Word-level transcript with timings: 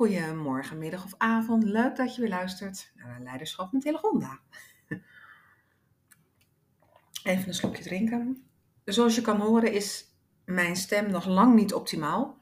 Goedemorgen, 0.00 0.78
middag 0.78 1.04
of 1.04 1.14
avond. 1.18 1.64
Leuk 1.64 1.96
dat 1.96 2.14
je 2.14 2.20
weer 2.20 2.30
luistert 2.30 2.92
naar 2.94 3.20
Leiderschap 3.20 3.72
met 3.72 3.82
Telegonda. 3.82 4.40
Even 7.22 7.48
een 7.48 7.54
slokje 7.54 7.82
drinken. 7.82 8.44
Zoals 8.84 9.14
je 9.14 9.20
kan 9.20 9.40
horen 9.40 9.72
is 9.72 10.04
mijn 10.44 10.76
stem 10.76 11.10
nog 11.10 11.26
lang 11.26 11.54
niet 11.54 11.74
optimaal. 11.74 12.38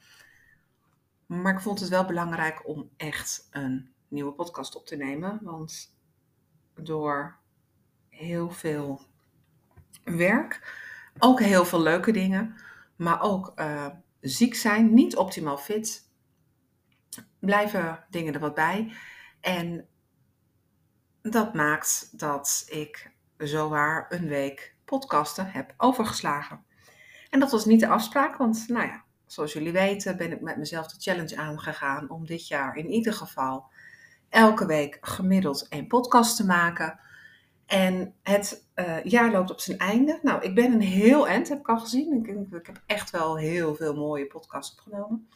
Maar 1.26 1.54
ik 1.54 1.60
vond 1.60 1.80
het 1.80 1.88
wel 1.88 2.04
belangrijk 2.04 2.68
om 2.68 2.90
echt 2.96 3.48
een 3.50 3.92
nieuwe 4.08 4.32
podcast 4.32 4.76
op 4.76 4.86
te 4.86 4.96
nemen. 4.96 5.38
Want 5.42 5.96
door 6.74 7.38
heel 8.08 8.50
veel 8.50 9.00
werk, 10.04 10.74
ook 11.18 11.40
heel 11.40 11.64
veel 11.64 11.80
leuke 11.82 12.12
dingen, 12.12 12.54
maar 12.96 13.20
ook 13.20 13.52
uh, 13.56 13.86
ziek 14.20 14.54
zijn, 14.54 14.94
niet 14.94 15.16
optimaal 15.16 15.58
fit, 15.58 16.07
blijven 17.38 18.04
dingen 18.10 18.34
er 18.34 18.40
wat 18.40 18.54
bij. 18.54 18.92
En 19.40 19.86
dat 21.22 21.54
maakt 21.54 22.18
dat 22.18 22.64
ik 22.68 23.10
zowaar 23.36 24.06
een 24.08 24.28
week 24.28 24.74
podcasten 24.84 25.50
heb 25.50 25.74
overgeslagen. 25.76 26.64
En 27.30 27.40
dat 27.40 27.50
was 27.50 27.64
niet 27.64 27.80
de 27.80 27.88
afspraak, 27.88 28.36
want 28.36 28.68
nou 28.68 28.86
ja, 28.86 29.02
zoals 29.26 29.52
jullie 29.52 29.72
weten 29.72 30.16
ben 30.16 30.32
ik 30.32 30.40
met 30.40 30.56
mezelf 30.56 30.86
de 30.86 31.00
challenge 31.00 31.36
aangegaan 31.36 32.10
om 32.10 32.26
dit 32.26 32.48
jaar 32.48 32.76
in 32.76 32.90
ieder 32.90 33.12
geval 33.12 33.66
elke 34.28 34.66
week 34.66 34.98
gemiddeld 35.00 35.66
een 35.68 35.86
podcast 35.86 36.36
te 36.36 36.46
maken. 36.46 36.98
En 37.66 38.14
het 38.22 38.64
uh, 38.74 39.04
jaar 39.04 39.30
loopt 39.30 39.50
op 39.50 39.60
zijn 39.60 39.78
einde. 39.78 40.18
Nou, 40.22 40.42
ik 40.42 40.54
ben 40.54 40.72
een 40.72 40.80
heel 40.80 41.28
eind, 41.28 41.48
heb 41.48 41.58
ik 41.58 41.68
al 41.68 41.78
gezien. 41.78 42.12
Ik, 42.12 42.52
ik 42.52 42.66
heb 42.66 42.82
echt 42.86 43.10
wel 43.10 43.36
heel 43.36 43.74
veel 43.74 43.94
mooie 43.94 44.26
podcasts 44.26 44.72
opgenomen. 44.72 45.28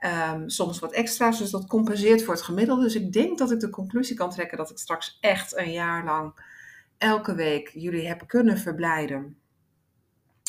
Um, 0.00 0.48
soms 0.48 0.78
wat 0.78 0.92
extra's, 0.92 1.38
dus 1.38 1.50
dat 1.50 1.66
compenseert 1.66 2.22
voor 2.24 2.34
het 2.34 2.42
gemiddelde. 2.42 2.82
Dus 2.82 2.94
ik 2.94 3.12
denk 3.12 3.38
dat 3.38 3.50
ik 3.50 3.60
de 3.60 3.70
conclusie 3.70 4.16
kan 4.16 4.30
trekken 4.30 4.58
dat 4.58 4.70
ik 4.70 4.78
straks 4.78 5.18
echt 5.20 5.56
een 5.56 5.72
jaar 5.72 6.04
lang 6.04 6.40
elke 6.98 7.34
week 7.34 7.68
jullie 7.68 8.06
heb 8.06 8.22
kunnen 8.26 8.58
verblijden. 8.58 9.38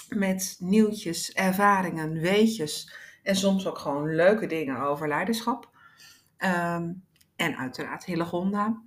Met 0.10 0.56
nieuwtjes, 0.60 1.34
ervaringen, 1.34 2.14
weetjes 2.20 2.94
en 3.24 3.36
soms 3.36 3.68
ook 3.68 3.78
gewoon 3.78 4.16
leuke 4.16 4.46
dingen 4.46 4.80
over 4.80 5.08
leiderschap. 5.08 5.70
Um, 6.38 7.06
en 7.36 7.58
uiteraard 7.58 8.06
Hillegonda. 8.06 8.82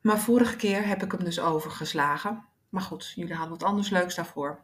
Maar 0.00 0.18
vorige 0.18 0.56
keer 0.56 0.86
heb 0.86 1.02
ik 1.02 1.12
hem 1.12 1.24
dus 1.24 1.40
overgeslagen. 1.40 2.44
Maar 2.68 2.82
goed, 2.82 3.12
jullie 3.14 3.34
hadden 3.34 3.58
wat 3.58 3.68
anders 3.68 3.90
leuks 3.90 4.14
daarvoor. 4.14 4.62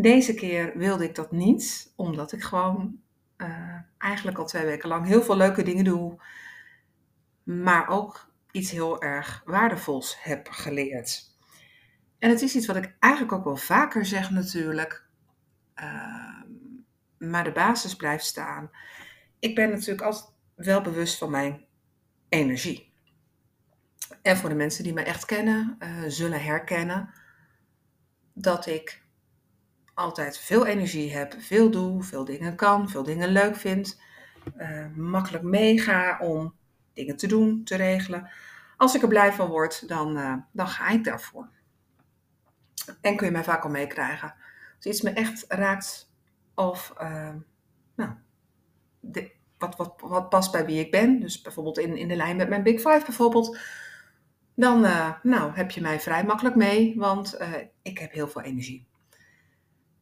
Deze 0.00 0.34
keer 0.34 0.78
wilde 0.78 1.04
ik 1.04 1.14
dat 1.14 1.32
niet, 1.32 1.92
omdat 1.96 2.32
ik 2.32 2.42
gewoon 2.42 3.00
uh, 3.36 3.78
eigenlijk 3.98 4.38
al 4.38 4.46
twee 4.46 4.64
weken 4.64 4.88
lang 4.88 5.06
heel 5.06 5.22
veel 5.22 5.36
leuke 5.36 5.62
dingen 5.62 5.84
doe, 5.84 6.22
maar 7.42 7.88
ook 7.88 8.32
iets 8.50 8.70
heel 8.70 9.02
erg 9.02 9.42
waardevols 9.44 10.22
heb 10.22 10.48
geleerd. 10.48 11.38
En 12.18 12.30
het 12.30 12.42
is 12.42 12.54
iets 12.54 12.66
wat 12.66 12.76
ik 12.76 12.96
eigenlijk 12.98 13.32
ook 13.32 13.44
wel 13.44 13.56
vaker 13.56 14.06
zeg 14.06 14.30
natuurlijk, 14.30 15.06
uh, 15.76 16.42
maar 17.18 17.44
de 17.44 17.52
basis 17.52 17.96
blijft 17.96 18.24
staan. 18.24 18.70
Ik 19.38 19.54
ben 19.54 19.70
natuurlijk 19.70 20.02
altijd 20.02 20.32
wel 20.54 20.80
bewust 20.80 21.18
van 21.18 21.30
mijn 21.30 21.64
energie. 22.28 22.92
En 24.22 24.36
voor 24.36 24.48
de 24.48 24.54
mensen 24.54 24.84
die 24.84 24.92
me 24.92 25.02
echt 25.02 25.24
kennen, 25.24 25.76
uh, 25.78 26.04
zullen 26.06 26.42
herkennen 26.42 27.14
dat 28.32 28.66
ik 28.66 28.99
altijd 29.94 30.38
veel 30.38 30.66
energie 30.66 31.12
heb, 31.12 31.34
veel 31.38 31.70
doe, 31.70 32.02
veel 32.02 32.24
dingen 32.24 32.56
kan, 32.56 32.88
veel 32.88 33.02
dingen 33.02 33.28
leuk 33.28 33.56
vind, 33.56 34.00
uh, 34.58 34.86
makkelijk 34.96 35.44
meega 35.44 36.18
om 36.18 36.54
dingen 36.92 37.16
te 37.16 37.26
doen, 37.26 37.64
te 37.64 37.76
regelen. 37.76 38.30
Als 38.76 38.94
ik 38.94 39.02
er 39.02 39.08
blij 39.08 39.32
van 39.32 39.48
word, 39.48 39.88
dan, 39.88 40.18
uh, 40.18 40.34
dan 40.52 40.68
ga 40.68 40.88
ik 40.88 41.04
daarvoor. 41.04 41.48
En 43.00 43.16
kun 43.16 43.26
je 43.26 43.32
mij 43.32 43.44
vaak 43.44 43.64
al 43.64 43.70
meekrijgen. 43.70 44.34
Als 44.76 44.86
iets 44.86 45.00
me 45.00 45.10
echt 45.10 45.44
raakt 45.48 46.12
of 46.54 46.92
uh, 47.02 47.34
nou, 47.94 48.10
de, 49.00 49.30
wat, 49.58 49.76
wat, 49.76 49.94
wat 50.00 50.28
past 50.28 50.52
bij 50.52 50.64
wie 50.64 50.80
ik 50.80 50.90
ben, 50.90 51.20
dus 51.20 51.40
bijvoorbeeld 51.40 51.78
in, 51.78 51.96
in 51.96 52.08
de 52.08 52.16
lijn 52.16 52.36
met 52.36 52.48
mijn 52.48 52.62
Big 52.62 52.80
Five 52.80 53.02
bijvoorbeeld, 53.04 53.58
dan 54.54 54.80
nou, 55.22 55.52
heb 55.54 55.70
je 55.70 55.80
mij 55.80 56.00
vrij 56.00 56.24
makkelijk 56.24 56.56
mee, 56.56 56.94
want 56.96 57.38
ik 57.82 57.98
heb 57.98 58.12
heel 58.12 58.28
veel 58.28 58.42
energie. 58.42 58.89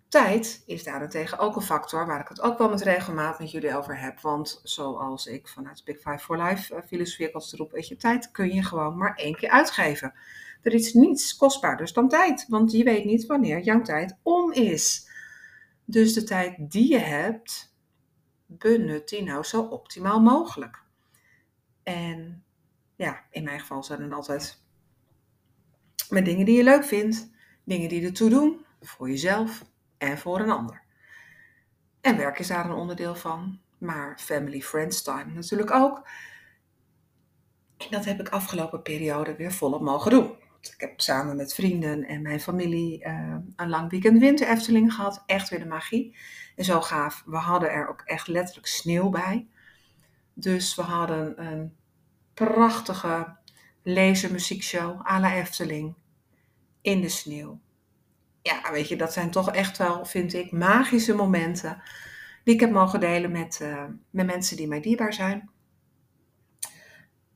Tijd 0.08 0.62
is 0.66 0.84
daarentegen 0.84 1.38
ook 1.38 1.56
een 1.56 1.62
factor 1.62 2.06
waar 2.06 2.20
ik 2.20 2.28
het 2.28 2.40
ook 2.40 2.58
wel 2.58 2.68
met 2.68 2.82
regelmaat 2.82 3.38
met 3.38 3.50
jullie 3.50 3.76
over 3.76 4.00
heb. 4.00 4.20
Want 4.20 4.60
zoals 4.62 5.26
ik 5.26 5.48
vanuit 5.48 5.84
Big 5.84 5.96
Five 5.96 6.18
for 6.18 6.42
Life 6.42 6.74
uh, 6.74 6.80
filosofie 6.86 7.34
als 7.34 7.52
erop, 7.52 7.72
weet 7.72 7.88
je, 7.88 7.96
tijd 7.96 8.30
kun 8.30 8.54
je 8.54 8.62
gewoon 8.62 8.96
maar 8.96 9.14
één 9.14 9.34
keer 9.34 9.50
uitgeven. 9.50 10.14
Er 10.62 10.74
is 10.74 10.92
niets 10.92 11.36
kostbaarders 11.36 11.92
dan 11.92 12.08
tijd, 12.08 12.46
want 12.48 12.72
je 12.72 12.84
weet 12.84 13.04
niet 13.04 13.26
wanneer 13.26 13.60
jouw 13.60 13.82
tijd 13.82 14.16
om 14.22 14.52
is. 14.52 15.08
Dus 15.84 16.14
de 16.14 16.24
tijd 16.24 16.56
die 16.58 16.90
je 16.90 16.98
hebt, 16.98 17.74
benut 18.46 19.08
die 19.08 19.22
nou 19.22 19.44
zo 19.44 19.62
optimaal 19.62 20.20
mogelijk. 20.20 20.82
En 21.82 22.44
ja, 22.96 23.24
in 23.30 23.44
mijn 23.44 23.60
geval 23.60 23.82
zijn 23.82 24.02
het 24.02 24.12
altijd 24.12 24.62
met 26.08 26.24
dingen 26.24 26.44
die 26.44 26.56
je 26.56 26.64
leuk 26.64 26.84
vindt, 26.84 27.30
dingen 27.64 27.88
die 27.88 28.04
ertoe 28.04 28.30
doen, 28.30 28.64
voor 28.80 29.08
jezelf, 29.08 29.64
en 29.98 30.18
voor 30.18 30.40
een 30.40 30.50
ander. 30.50 30.82
En 32.00 32.16
werk 32.16 32.38
is 32.38 32.46
daar 32.46 32.64
een 32.64 32.76
onderdeel 32.76 33.14
van, 33.14 33.60
maar 33.78 34.18
family 34.18 34.60
friends 34.60 35.02
time 35.02 35.32
natuurlijk 35.32 35.70
ook. 35.70 36.08
En 37.76 37.86
dat 37.90 38.04
heb 38.04 38.20
ik 38.20 38.28
afgelopen 38.28 38.82
periode 38.82 39.36
weer 39.36 39.52
volop 39.52 39.80
mogen 39.80 40.10
doen. 40.10 40.36
Ik 40.60 40.80
heb 40.80 41.00
samen 41.00 41.36
met 41.36 41.54
vrienden 41.54 42.04
en 42.04 42.22
mijn 42.22 42.40
familie 42.40 43.04
uh, 43.06 43.36
een 43.56 43.68
lang 43.68 43.90
weekend 43.90 44.18
winter 44.18 44.48
Efteling 44.48 44.94
gehad. 44.94 45.22
Echt 45.26 45.48
weer 45.48 45.58
de 45.58 45.66
magie. 45.66 46.16
En 46.56 46.64
zo 46.64 46.80
gaaf. 46.80 47.22
We 47.26 47.36
hadden 47.36 47.70
er 47.70 47.88
ook 47.88 48.00
echt 48.04 48.28
letterlijk 48.28 48.66
sneeuw 48.66 49.08
bij. 49.08 49.48
Dus 50.34 50.74
we 50.74 50.82
hadden 50.82 51.46
een 51.46 51.76
prachtige 52.34 53.36
lasermuziekshow 53.82 55.06
à 55.06 55.20
la 55.20 55.34
Efteling 55.34 55.94
in 56.80 57.00
de 57.00 57.08
sneeuw 57.08 57.60
ja, 58.48 58.72
weet 58.72 58.88
je, 58.88 58.96
dat 58.96 59.12
zijn 59.12 59.30
toch 59.30 59.52
echt 59.52 59.78
wel, 59.78 60.04
vind 60.04 60.34
ik, 60.34 60.52
magische 60.52 61.14
momenten 61.14 61.82
die 62.44 62.54
ik 62.54 62.60
heb 62.60 62.70
mogen 62.70 63.00
delen 63.00 63.30
met, 63.30 63.58
uh, 63.62 63.84
met 64.10 64.26
mensen 64.26 64.56
die 64.56 64.68
mij 64.68 64.80
dierbaar 64.80 65.12
zijn. 65.12 65.50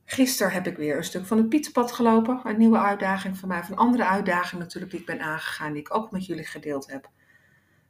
Gisteren 0.05 0.51
heb 0.51 0.67
ik 0.67 0.77
weer 0.77 0.97
een 0.97 1.03
stuk 1.03 1.25
van 1.25 1.37
het 1.37 1.49
Pieterpad 1.49 1.91
gelopen. 1.91 2.41
Een 2.43 2.57
nieuwe 2.57 2.77
uitdaging 2.77 3.37
voor 3.37 3.47
mij. 3.47 3.63
Een 3.69 3.75
andere 3.75 4.05
uitdaging 4.05 4.61
natuurlijk 4.61 4.91
die 4.91 4.99
ik 4.99 5.05
ben 5.05 5.21
aangegaan. 5.21 5.73
Die 5.73 5.81
ik 5.81 5.95
ook 5.95 6.11
met 6.11 6.25
jullie 6.25 6.45
gedeeld 6.45 6.91
heb. 6.91 7.09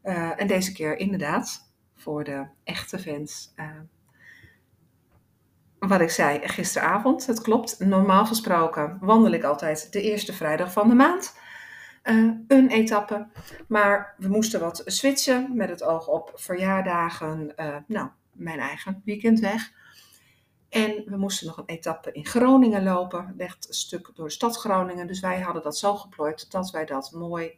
Uh, 0.04 0.42
en 0.42 0.48
deze 0.48 0.72
keer 0.72 0.98
inderdaad 0.98 1.74
voor 1.96 2.24
de 2.24 2.48
echte 2.64 3.00
fans. 3.00 3.54
Uh, 3.56 3.66
wat 5.80 6.02
ik 6.02 6.10
zei 6.10 6.48
gisteravond, 6.48 7.26
het 7.26 7.42
klopt. 7.42 7.80
Normaal 7.80 8.26
gesproken 8.26 8.98
wandel 9.02 9.32
ik 9.32 9.44
altijd 9.44 9.92
de 9.92 10.02
eerste 10.02 10.34
vrijdag 10.34 10.72
van 10.72 10.90
de 10.90 10.96
maand 10.96 11.34
uh, 12.04 12.32
een 12.48 12.70
etappe. 12.70 13.28
Maar 13.68 14.16
we 14.18 14.28
moesten 14.28 14.60
wat 14.60 14.82
switchen 14.86 15.56
met 15.56 15.70
het 15.70 15.84
oog 15.84 16.08
op 16.08 16.32
verjaardagen. 16.36 17.54
Uh, 17.56 17.76
nou, 17.88 18.10
mijn 18.32 18.60
eigen 18.60 19.02
weekend 19.06 19.40
weg. 19.40 19.72
En 20.70 21.04
we 21.06 21.18
moesten 21.18 21.48
nog 21.48 21.58
een 21.58 21.66
etappe 21.66 22.12
in 22.12 22.26
Groningen 22.26 22.84
lopen. 22.84 23.34
Echt 23.38 23.68
een 23.68 23.74
stuk 23.74 24.12
door 24.14 24.26
de 24.26 24.34
stad 24.34 24.58
Groningen. 24.58 25.08
Dus 25.08 25.20
wij 25.20 25.42
hadden 25.42 25.64
dat 25.64 25.78
zo 25.78 25.96
geplooid 25.96 26.52
dat 26.52 26.72
wij 26.72 26.86
dat 26.86 27.12
mooi 27.12 27.58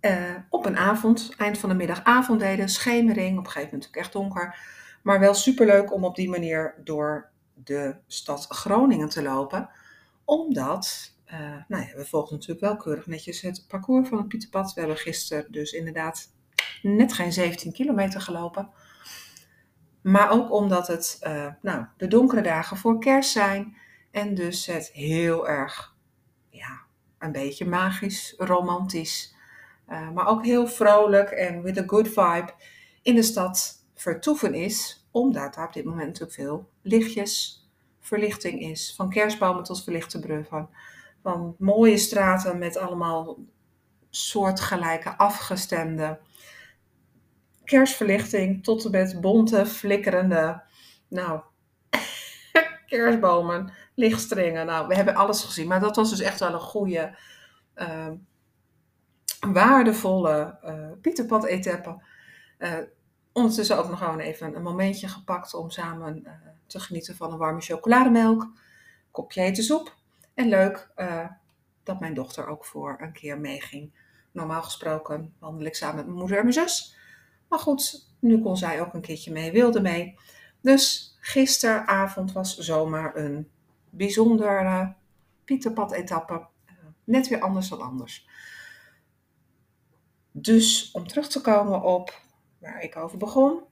uh, 0.00 0.34
op 0.48 0.66
een 0.66 0.76
avond, 0.76 1.34
eind 1.36 1.58
van 1.58 1.68
de 1.68 1.74
middag 1.74 2.04
avond 2.04 2.40
deden. 2.40 2.68
Schemering, 2.68 3.38
op 3.38 3.44
een 3.44 3.50
gegeven 3.50 3.72
moment 3.72 3.88
ook 3.88 3.96
echt 3.96 4.12
donker. 4.12 4.58
Maar 5.02 5.20
wel 5.20 5.34
superleuk 5.34 5.92
om 5.92 6.04
op 6.04 6.14
die 6.14 6.28
manier 6.28 6.74
door 6.84 7.30
de 7.54 7.96
stad 8.06 8.46
Groningen 8.48 9.08
te 9.08 9.22
lopen. 9.22 9.70
Omdat 10.24 11.16
uh, 11.32 11.56
nou 11.68 11.86
ja, 11.86 11.96
we 11.96 12.04
volgen 12.04 12.34
natuurlijk 12.34 12.60
wel 12.60 12.76
keurig 12.76 13.06
netjes 13.06 13.40
het 13.40 13.64
parcours 13.68 14.08
van 14.08 14.18
het 14.18 14.28
Pieterpad. 14.28 14.72
We 14.72 14.80
hebben 14.80 14.98
gisteren 14.98 15.52
dus 15.52 15.72
inderdaad 15.72 16.32
net 16.82 17.12
geen 17.12 17.32
17 17.32 17.72
kilometer 17.72 18.20
gelopen. 18.20 18.70
Maar 20.02 20.30
ook 20.30 20.52
omdat 20.52 20.86
het 20.86 21.18
uh, 21.26 21.46
nou, 21.62 21.84
de 21.96 22.06
donkere 22.06 22.42
dagen 22.42 22.76
voor 22.76 23.00
kerst 23.00 23.30
zijn. 23.30 23.76
En 24.10 24.34
dus 24.34 24.66
het 24.66 24.90
heel 24.92 25.48
erg, 25.48 25.94
ja, 26.50 26.80
een 27.18 27.32
beetje 27.32 27.66
magisch, 27.66 28.34
romantisch. 28.38 29.34
Uh, 29.88 30.10
maar 30.10 30.26
ook 30.26 30.44
heel 30.44 30.66
vrolijk 30.66 31.30
en 31.30 31.62
with 31.62 31.78
a 31.78 31.84
good 31.86 32.08
vibe 32.08 32.52
in 33.02 33.14
de 33.14 33.22
stad 33.22 33.84
vertoeven 33.94 34.54
is. 34.54 35.06
Omdat 35.10 35.54
daar 35.54 35.66
op 35.66 35.72
dit 35.72 35.84
moment 35.84 36.06
natuurlijk 36.06 36.34
veel 36.34 36.68
lichtjes, 36.82 37.66
verlichting 38.00 38.60
is. 38.60 38.94
Van 38.96 39.10
kerstbomen 39.10 39.62
tot 39.62 39.82
verlichte 39.82 40.18
bruggen 40.18 40.68
van 41.22 41.54
mooie 41.58 41.96
straten 41.96 42.58
met 42.58 42.76
allemaal 42.76 43.38
soortgelijke 44.10 45.16
afgestemde 45.16 46.18
kerstverlichting 47.68 48.64
tot 48.64 48.84
en 48.84 48.90
met 48.90 49.20
bonte, 49.20 49.66
flikkerende, 49.66 50.62
nou, 51.08 51.40
kerstbomen, 52.86 53.72
lichtstringen. 53.94 54.66
Nou, 54.66 54.86
we 54.86 54.94
hebben 54.94 55.14
alles 55.14 55.44
gezien. 55.44 55.68
Maar 55.68 55.80
dat 55.80 55.96
was 55.96 56.10
dus 56.10 56.20
echt 56.20 56.40
wel 56.40 56.52
een 56.52 56.60
goede, 56.60 57.18
uh, 57.76 58.10
waardevolle 59.52 60.58
uh, 60.64 61.00
Pieterpad-etappe. 61.00 62.02
Uh, 62.58 62.72
ondertussen 63.32 63.78
ook 63.78 63.88
nog 63.88 63.98
gewoon 63.98 64.18
even 64.18 64.56
een 64.56 64.62
momentje 64.62 65.08
gepakt 65.08 65.54
om 65.54 65.70
samen 65.70 66.22
uh, 66.24 66.32
te 66.66 66.80
genieten 66.80 67.16
van 67.16 67.32
een 67.32 67.38
warme 67.38 67.60
chocolademelk, 67.60 68.50
kopje 69.10 69.40
hete 69.40 69.62
soep. 69.62 69.96
En 70.38 70.48
leuk 70.48 70.90
dat 71.82 72.00
mijn 72.00 72.14
dochter 72.14 72.46
ook 72.46 72.64
voor 72.64 72.96
een 73.00 73.12
keer 73.12 73.38
meeging. 73.40 73.92
Normaal 74.32 74.62
gesproken 74.62 75.34
wandel 75.38 75.66
ik 75.66 75.74
samen 75.74 75.96
met 75.96 76.06
mijn 76.06 76.18
moeder 76.18 76.36
en 76.36 76.42
mijn 76.42 76.54
zus. 76.54 76.96
Maar 77.48 77.58
goed, 77.58 78.12
nu 78.18 78.42
kon 78.42 78.56
zij 78.56 78.80
ook 78.80 78.94
een 78.94 79.00
keertje 79.00 79.32
mee, 79.32 79.52
wilde 79.52 79.80
mee. 79.80 80.18
Dus 80.60 81.16
gisteravond 81.20 82.32
was 82.32 82.58
zomaar 82.58 83.16
een 83.16 83.50
bijzondere 83.90 84.94
Pieterpad-etappe. 85.44 86.46
Net 87.04 87.28
weer 87.28 87.40
anders 87.40 87.68
dan 87.68 87.80
anders. 87.80 88.28
Dus 90.30 90.90
om 90.90 91.06
terug 91.06 91.28
te 91.28 91.40
komen 91.40 91.82
op 91.82 92.22
waar 92.58 92.82
ik 92.82 92.96
over 92.96 93.18
begon. 93.18 93.62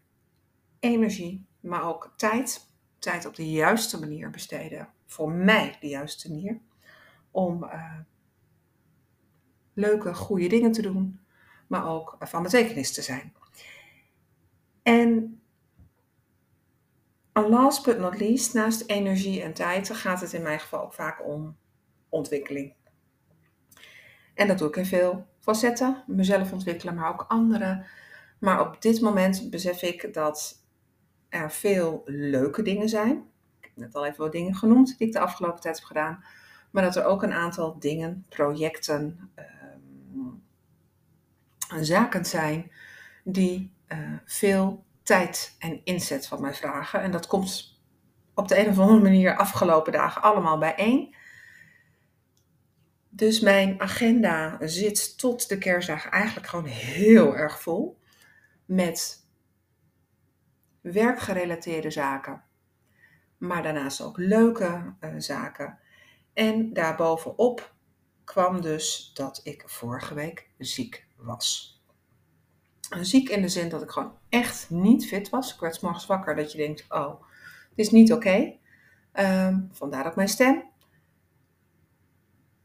Energie, 0.80 1.46
maar 1.60 1.84
ook 1.84 2.12
tijd. 2.16 2.65
Tijd 3.06 3.26
op 3.26 3.36
de 3.36 3.50
juiste 3.50 4.00
manier 4.00 4.30
besteden. 4.30 4.88
Voor 5.06 5.30
mij 5.30 5.76
de 5.80 5.88
juiste 5.88 6.28
manier. 6.28 6.60
Om 7.30 7.64
uh, 7.64 7.98
leuke, 9.74 10.14
goede 10.14 10.48
dingen 10.48 10.72
te 10.72 10.82
doen. 10.82 11.20
Maar 11.66 11.88
ook 11.88 12.16
van 12.20 12.42
betekenis 12.42 12.92
te 12.92 13.02
zijn. 13.02 13.34
En 14.82 15.40
last 17.32 17.84
but 17.84 17.98
not 17.98 18.20
least, 18.20 18.54
naast 18.54 18.82
energie 18.86 19.42
en 19.42 19.52
tijd, 19.52 19.90
gaat 19.90 20.20
het 20.20 20.32
in 20.32 20.42
mijn 20.42 20.60
geval 20.60 20.82
ook 20.82 20.94
vaak 20.94 21.26
om 21.26 21.56
ontwikkeling. 22.08 22.74
En 24.34 24.48
dat 24.48 24.58
doe 24.58 24.68
ik 24.68 24.76
in 24.76 24.86
veel 24.86 25.26
facetten. 25.40 26.04
Mezelf 26.06 26.52
ontwikkelen, 26.52 26.94
maar 26.94 27.12
ook 27.12 27.24
anderen. 27.28 27.86
Maar 28.38 28.60
op 28.60 28.82
dit 28.82 29.00
moment 29.00 29.50
besef 29.50 29.82
ik 29.82 30.14
dat 30.14 30.65
er 31.36 31.50
veel 31.52 32.02
leuke 32.04 32.62
dingen 32.62 32.88
zijn. 32.88 33.24
Ik 33.60 33.64
heb 33.64 33.76
net 33.76 33.94
al 33.94 34.06
even 34.06 34.18
wat 34.18 34.32
dingen 34.32 34.54
genoemd 34.54 34.98
die 34.98 35.06
ik 35.06 35.12
de 35.12 35.20
afgelopen 35.20 35.60
tijd 35.60 35.76
heb 35.76 35.84
gedaan. 35.84 36.24
Maar 36.70 36.82
dat 36.82 36.96
er 36.96 37.04
ook 37.04 37.22
een 37.22 37.32
aantal 37.32 37.78
dingen, 37.78 38.24
projecten, 38.28 39.30
um, 39.36 40.42
zaken 41.80 42.24
zijn 42.24 42.70
die 43.24 43.72
uh, 43.88 43.98
veel 44.24 44.84
tijd 45.02 45.56
en 45.58 45.80
inzet 45.84 46.26
van 46.26 46.40
mij 46.40 46.54
vragen. 46.54 47.00
En 47.00 47.10
dat 47.10 47.26
komt 47.26 47.80
op 48.34 48.48
de 48.48 48.58
een 48.58 48.68
of 48.68 48.78
andere 48.78 49.00
manier 49.00 49.36
afgelopen 49.36 49.92
dagen 49.92 50.22
allemaal 50.22 50.58
bijeen. 50.58 51.14
Dus 53.08 53.40
mijn 53.40 53.80
agenda 53.80 54.58
zit 54.60 55.18
tot 55.18 55.48
de 55.48 55.58
kerstdagen 55.58 56.10
eigenlijk 56.10 56.46
gewoon 56.46 56.64
heel 56.64 57.36
erg 57.36 57.60
vol. 57.60 57.98
Met 58.64 59.25
werkgerelateerde 60.92 61.90
zaken. 61.90 62.42
Maar 63.38 63.62
daarnaast 63.62 64.00
ook 64.00 64.18
leuke 64.18 64.94
uh, 65.00 65.10
zaken. 65.16 65.78
En 66.32 66.72
daarbovenop 66.72 67.74
kwam 68.24 68.60
dus 68.60 69.10
dat 69.14 69.40
ik 69.44 69.62
vorige 69.66 70.14
week 70.14 70.50
ziek 70.58 71.06
was. 71.16 71.80
Ziek 73.00 73.28
in 73.28 73.42
de 73.42 73.48
zin 73.48 73.68
dat 73.68 73.82
ik 73.82 73.90
gewoon 73.90 74.18
echt 74.28 74.70
niet 74.70 75.06
fit 75.06 75.28
was. 75.28 75.54
Ik 75.54 75.60
werd 75.60 76.06
wakker 76.06 76.36
dat 76.36 76.52
je 76.52 76.58
denkt, 76.58 76.84
oh, 76.88 77.22
het 77.68 77.78
is 77.78 77.90
niet 77.90 78.12
oké. 78.12 78.54
Um, 79.12 79.68
vandaar 79.72 80.06
ook 80.06 80.16
mijn 80.16 80.28
stem. 80.28 80.64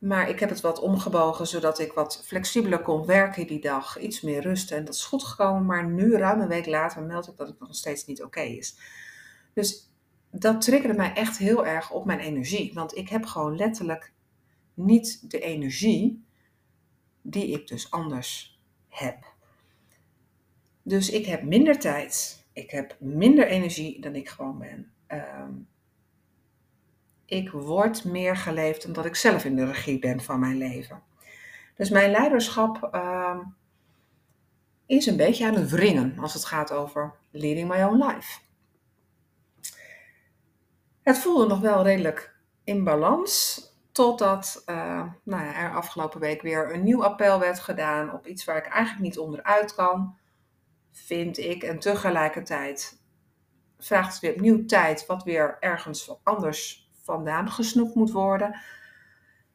Maar 0.01 0.29
ik 0.29 0.39
heb 0.39 0.49
het 0.49 0.61
wat 0.61 0.79
omgebogen 0.79 1.47
zodat 1.47 1.79
ik 1.79 1.93
wat 1.93 2.23
flexibeler 2.25 2.81
kon 2.81 3.05
werken 3.05 3.47
die 3.47 3.61
dag. 3.61 3.99
Iets 3.99 4.21
meer 4.21 4.41
rusten 4.41 4.77
en 4.77 4.85
dat 4.85 4.93
is 4.93 5.03
goed 5.03 5.23
gekomen. 5.23 5.65
Maar 5.65 5.89
nu, 5.89 6.15
ruim 6.15 6.41
een 6.41 6.47
week 6.47 6.65
later, 6.65 7.03
meld 7.03 7.27
ik 7.27 7.37
dat 7.37 7.47
het 7.47 7.59
nog 7.59 7.75
steeds 7.75 8.05
niet 8.05 8.23
oké 8.23 8.41
is. 8.41 8.75
Dus 9.53 9.89
dat 10.31 10.61
triggerde 10.61 10.97
mij 10.97 11.13
echt 11.13 11.37
heel 11.37 11.65
erg 11.65 11.91
op 11.91 12.05
mijn 12.05 12.19
energie. 12.19 12.73
Want 12.73 12.95
ik 12.95 13.09
heb 13.09 13.25
gewoon 13.25 13.55
letterlijk 13.55 14.13
niet 14.73 15.31
de 15.31 15.39
energie 15.39 16.25
die 17.21 17.47
ik 17.47 17.67
dus 17.67 17.91
anders 17.91 18.59
heb. 18.87 19.33
Dus 20.81 21.09
ik 21.09 21.25
heb 21.25 21.43
minder 21.43 21.79
tijd. 21.79 22.45
Ik 22.53 22.71
heb 22.71 22.95
minder 22.99 23.47
energie 23.47 24.01
dan 24.01 24.15
ik 24.15 24.29
gewoon 24.29 24.57
ben. 24.57 24.91
Um, 25.07 25.67
ik 27.31 27.51
word 27.51 28.03
meer 28.03 28.37
geleefd 28.37 28.85
omdat 28.85 29.05
ik 29.05 29.15
zelf 29.15 29.45
in 29.45 29.55
de 29.55 29.65
regie 29.65 29.99
ben 29.99 30.21
van 30.21 30.39
mijn 30.39 30.57
leven. 30.57 31.03
Dus 31.75 31.89
mijn 31.89 32.11
leiderschap 32.11 32.89
um, 32.95 33.55
is 34.85 35.05
een 35.05 35.17
beetje 35.17 35.45
aan 35.45 35.55
het 35.55 35.69
wringen 35.69 36.19
als 36.19 36.33
het 36.33 36.45
gaat 36.45 36.71
over 36.71 37.13
leading 37.31 37.69
my 37.69 37.81
own 37.81 38.03
life. 38.03 38.39
Het 41.01 41.17
voelde 41.17 41.47
nog 41.47 41.59
wel 41.59 41.83
redelijk 41.83 42.35
in 42.63 42.83
balans. 42.83 43.59
Totdat 43.91 44.63
uh, 44.65 45.03
nou 45.23 45.43
ja, 45.43 45.55
er 45.55 45.75
afgelopen 45.75 46.19
week 46.19 46.41
weer 46.41 46.73
een 46.73 46.83
nieuw 46.83 47.03
appel 47.03 47.39
werd 47.39 47.59
gedaan 47.59 48.13
op 48.13 48.27
iets 48.27 48.45
waar 48.45 48.57
ik 48.57 48.67
eigenlijk 48.67 49.03
niet 49.03 49.19
onderuit 49.19 49.75
kan 49.75 50.17
vind 50.91 51.37
ik. 51.37 51.63
En 51.63 51.79
tegelijkertijd 51.79 53.01
vraagt 53.77 54.11
het 54.11 54.21
weer 54.21 54.33
opnieuw 54.33 54.65
tijd, 54.65 55.05
wat 55.05 55.23
weer 55.23 55.57
ergens 55.59 56.15
anders 56.23 56.80
vandaan 57.11 57.51
gesnoept 57.51 57.95
moet 57.95 58.11
worden. 58.11 58.59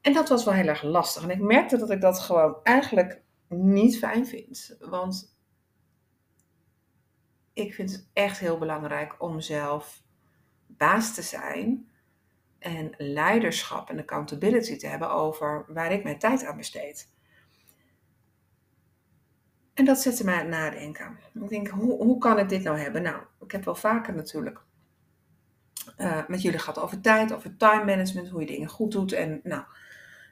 En 0.01 0.13
dat 0.13 0.29
was 0.29 0.45
wel 0.45 0.55
heel 0.55 0.67
erg 0.67 0.83
lastig. 0.83 1.23
En 1.23 1.31
ik 1.31 1.41
merkte 1.41 1.77
dat 1.77 1.91
ik 1.91 2.01
dat 2.01 2.19
gewoon 2.19 2.57
eigenlijk 2.63 3.23
niet 3.49 3.99
fijn 3.99 4.27
vind. 4.27 4.77
Want 4.81 5.37
ik 7.53 7.75
vind 7.75 7.93
het 7.93 8.09
echt 8.13 8.39
heel 8.39 8.59
belangrijk 8.59 9.23
om 9.23 9.41
zelf 9.41 10.03
baas 10.67 11.15
te 11.15 11.23
zijn. 11.23 11.89
En 12.59 12.95
leiderschap 12.97 13.91
en 13.91 13.99
accountability 13.99 14.77
te 14.77 14.87
hebben 14.87 15.11
over 15.11 15.65
waar 15.69 15.93
ik 15.93 16.03
mijn 16.03 16.19
tijd 16.19 16.45
aan 16.45 16.57
besteed. 16.57 17.11
En 19.75 19.85
dat 19.85 20.01
zette 20.01 20.25
mij 20.25 20.35
aan 20.35 20.41
het 20.41 20.49
nadenken. 20.49 21.19
Ik 21.35 21.49
denk, 21.49 21.69
hoe, 21.69 22.05
hoe 22.05 22.19
kan 22.19 22.39
ik 22.39 22.49
dit 22.49 22.63
nou 22.63 22.79
hebben? 22.79 23.03
Nou, 23.03 23.23
ik 23.41 23.53
heb 23.53 23.65
wel 23.65 23.75
vaker 23.75 24.15
natuurlijk 24.15 24.65
uh, 25.99 26.27
met 26.29 26.43
jullie 26.43 26.59
gehad 26.59 26.79
over 26.79 27.01
tijd, 27.01 27.33
over 27.33 27.57
time 27.57 27.85
management, 27.85 28.29
hoe 28.29 28.41
je 28.41 28.47
dingen 28.47 28.69
goed 28.69 28.93
doet. 28.93 29.13
En 29.13 29.41
nou, 29.43 29.63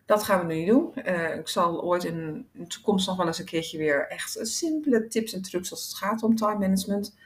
dat 0.07 0.23
gaan 0.23 0.47
we 0.47 0.55
nu 0.55 0.67
doen. 0.67 0.93
Uh, 1.07 1.37
ik 1.37 1.49
zal 1.49 1.83
ooit 1.83 2.05
in 2.05 2.49
de 2.53 2.67
toekomst 2.67 3.07
nog 3.07 3.17
wel 3.17 3.27
eens 3.27 3.39
een 3.39 3.45
keertje 3.45 3.79
weer 3.79 4.09
echt 4.09 4.39
simpele 4.43 5.07
tips 5.07 5.33
en 5.33 5.43
trucs 5.43 5.71
als 5.71 5.83
het 5.83 5.95
gaat 5.95 6.23
om 6.23 6.37
time 6.37 6.59
management. 6.59 7.17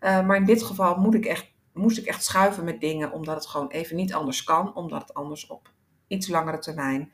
Uh, 0.00 0.26
maar 0.26 0.36
in 0.36 0.44
dit 0.44 0.62
geval 0.62 0.96
moet 0.96 1.14
ik 1.14 1.24
echt, 1.24 1.50
moest 1.72 1.98
ik 1.98 2.06
echt 2.06 2.24
schuiven 2.24 2.64
met 2.64 2.80
dingen, 2.80 3.12
omdat 3.12 3.34
het 3.34 3.46
gewoon 3.46 3.70
even 3.70 3.96
niet 3.96 4.14
anders 4.14 4.44
kan, 4.44 4.74
omdat 4.74 5.00
het 5.00 5.14
anders 5.14 5.46
op 5.46 5.70
iets 6.06 6.28
langere 6.28 6.58
termijn 6.58 7.12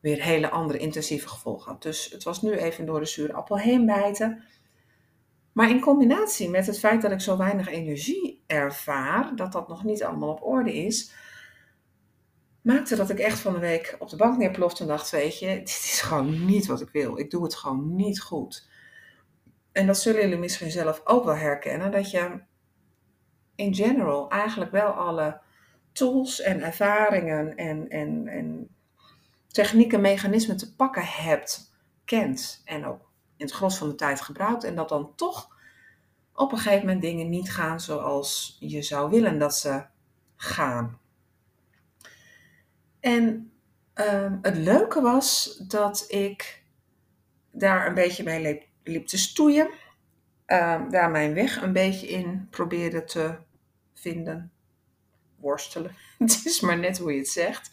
weer 0.00 0.22
hele 0.22 0.50
andere 0.50 0.78
intensieve 0.78 1.28
gevolgen 1.28 1.72
had. 1.72 1.82
Dus 1.82 2.10
het 2.10 2.22
was 2.22 2.42
nu 2.42 2.52
even 2.52 2.86
door 2.86 3.00
de 3.00 3.06
zure 3.06 3.32
appel 3.32 3.58
heen 3.58 3.86
bijten. 3.86 4.42
Maar 5.58 5.70
in 5.70 5.80
combinatie 5.80 6.50
met 6.50 6.66
het 6.66 6.78
feit 6.78 7.02
dat 7.02 7.10
ik 7.10 7.20
zo 7.20 7.36
weinig 7.36 7.68
energie 7.68 8.42
ervaar, 8.46 9.36
dat 9.36 9.52
dat 9.52 9.68
nog 9.68 9.84
niet 9.84 10.04
allemaal 10.04 10.28
op 10.28 10.42
orde 10.42 10.74
is, 10.74 11.12
maakte 12.62 12.96
dat 12.96 13.10
ik 13.10 13.18
echt 13.18 13.38
van 13.38 13.52
de 13.52 13.58
week 13.58 13.96
op 13.98 14.08
de 14.08 14.16
bank 14.16 14.38
neerplofte 14.38 14.82
en 14.82 14.88
dacht, 14.88 15.10
weet 15.10 15.38
je, 15.38 15.46
dit 15.46 15.68
is 15.68 16.00
gewoon 16.00 16.44
niet 16.44 16.66
wat 16.66 16.80
ik 16.80 16.88
wil. 16.90 17.18
Ik 17.18 17.30
doe 17.30 17.42
het 17.42 17.54
gewoon 17.54 17.96
niet 17.96 18.20
goed. 18.20 18.68
En 19.72 19.86
dat 19.86 19.98
zullen 19.98 20.20
jullie 20.20 20.38
misschien 20.38 20.70
zelf 20.70 21.00
ook 21.04 21.24
wel 21.24 21.36
herkennen, 21.36 21.90
dat 21.90 22.10
je 22.10 22.40
in 23.54 23.74
general 23.74 24.30
eigenlijk 24.30 24.70
wel 24.70 24.90
alle 24.90 25.40
tools 25.92 26.40
en 26.40 26.62
ervaringen 26.62 27.56
en, 27.56 27.88
en, 27.88 28.26
en 28.26 28.68
technieken, 29.46 30.00
mechanismen 30.00 30.56
te 30.56 30.74
pakken 30.74 31.04
hebt, 31.04 31.72
kent 32.04 32.62
en 32.64 32.86
ook 32.86 33.07
in 33.38 33.46
het 33.46 33.54
gros 33.54 33.78
van 33.78 33.88
de 33.88 33.94
tijd 33.94 34.20
gebruikt 34.20 34.64
en 34.64 34.74
dat 34.74 34.88
dan 34.88 35.12
toch 35.14 35.56
op 36.34 36.52
een 36.52 36.58
gegeven 36.58 36.86
moment 36.86 37.02
dingen 37.02 37.28
niet 37.28 37.52
gaan 37.52 37.80
zoals 37.80 38.56
je 38.60 38.82
zou 38.82 39.10
willen 39.10 39.38
dat 39.38 39.56
ze 39.56 39.84
gaan. 40.36 40.98
En 43.00 43.52
um, 43.94 44.38
het 44.42 44.56
leuke 44.56 45.00
was 45.00 45.56
dat 45.68 46.04
ik 46.08 46.62
daar 47.50 47.86
een 47.86 47.94
beetje 47.94 48.22
mee 48.22 48.68
liep, 48.82 49.06
te 49.06 49.18
stoeien. 49.18 49.66
Um, 50.46 50.90
daar 50.90 51.10
mijn 51.10 51.34
weg 51.34 51.62
een 51.62 51.72
beetje 51.72 52.08
in 52.08 52.46
probeerde 52.50 53.04
te 53.04 53.36
vinden. 53.94 54.52
Worstelen. 55.36 55.94
het 56.18 56.42
is 56.44 56.60
maar 56.60 56.78
net 56.78 56.98
hoe 56.98 57.12
je 57.12 57.18
het 57.18 57.28
zegt. 57.28 57.72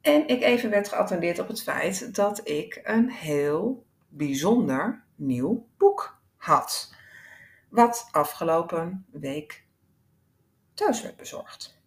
En 0.00 0.28
ik 0.28 0.42
even 0.42 0.70
werd 0.70 0.88
geattendeerd 0.88 1.38
op 1.38 1.48
het 1.48 1.62
feit 1.62 2.14
dat 2.14 2.48
ik 2.48 2.80
een 2.82 3.10
heel 3.10 3.84
bijzonder 4.10 5.04
nieuw 5.14 5.66
boek 5.76 6.18
had. 6.36 6.94
Wat 7.68 8.08
afgelopen 8.10 9.06
week 9.10 9.64
thuis 10.74 11.02
werd 11.02 11.16
bezorgd. 11.16 11.78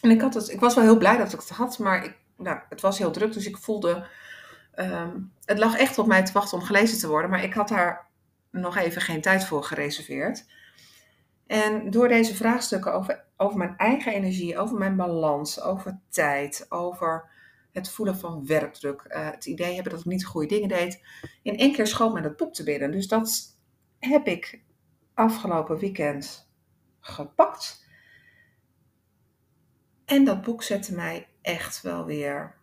En 0.00 0.10
ik, 0.10 0.20
had 0.20 0.34
het, 0.34 0.48
ik 0.48 0.60
was 0.60 0.74
wel 0.74 0.84
heel 0.84 0.98
blij 0.98 1.16
dat 1.16 1.32
ik 1.32 1.38
het 1.38 1.48
had, 1.48 1.78
maar 1.78 2.04
ik, 2.04 2.16
nou, 2.36 2.58
het 2.68 2.80
was 2.80 2.98
heel 2.98 3.10
druk, 3.10 3.32
dus 3.32 3.46
ik 3.46 3.56
voelde. 3.56 4.06
ehm, 4.74 5.18
het 5.44 5.58
lag 5.58 5.76
echt 5.76 5.98
op 5.98 6.06
mij 6.06 6.24
te 6.24 6.32
wachten 6.32 6.58
om 6.58 6.64
gelezen 6.64 6.98
te 6.98 7.08
worden, 7.08 7.30
maar 7.30 7.42
ik 7.42 7.54
had 7.54 7.68
daar 7.68 8.06
nog 8.50 8.76
even 8.76 9.02
geen 9.02 9.20
tijd 9.20 9.44
voor 9.44 9.64
gereserveerd. 9.64 10.46
En 11.46 11.90
door 11.90 12.08
deze 12.08 12.34
vraagstukken 12.34 12.92
over, 12.94 13.24
over 13.36 13.58
mijn 13.58 13.76
eigen 13.76 14.12
energie, 14.12 14.58
over 14.58 14.78
mijn 14.78 14.96
balans, 14.96 15.60
over 15.60 16.00
tijd, 16.08 16.66
over 16.68 17.30
het 17.74 17.90
voelen 17.90 18.16
van 18.16 18.46
werkdruk, 18.46 19.00
eh, 19.00 19.30
het 19.30 19.46
idee 19.46 19.74
hebben 19.74 19.92
dat 19.92 20.00
ik 20.00 20.06
niet 20.06 20.24
goede 20.24 20.46
dingen 20.46 20.68
deed, 20.68 21.02
in 21.42 21.58
één 21.58 21.72
keer 21.72 21.86
schoot 21.86 22.12
mij 22.12 22.22
dat 22.22 22.36
boek 22.36 22.54
te 22.54 22.62
binnen. 22.62 22.90
Dus 22.90 23.08
dat 23.08 23.58
heb 23.98 24.26
ik 24.26 24.60
afgelopen 25.14 25.78
weekend 25.78 26.50
gepakt. 27.00 27.86
En 30.04 30.24
dat 30.24 30.42
boek 30.42 30.62
zette 30.62 30.94
mij 30.94 31.28
echt 31.42 31.82
wel 31.82 32.04
weer 32.04 32.56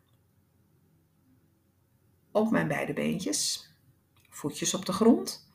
op 2.32 2.52
mijn 2.52 2.68
beide 2.68 2.94
beentjes, 2.94 3.72
voetjes 4.30 4.74
op 4.74 4.86
de 4.86 4.94
grond, 4.94 5.52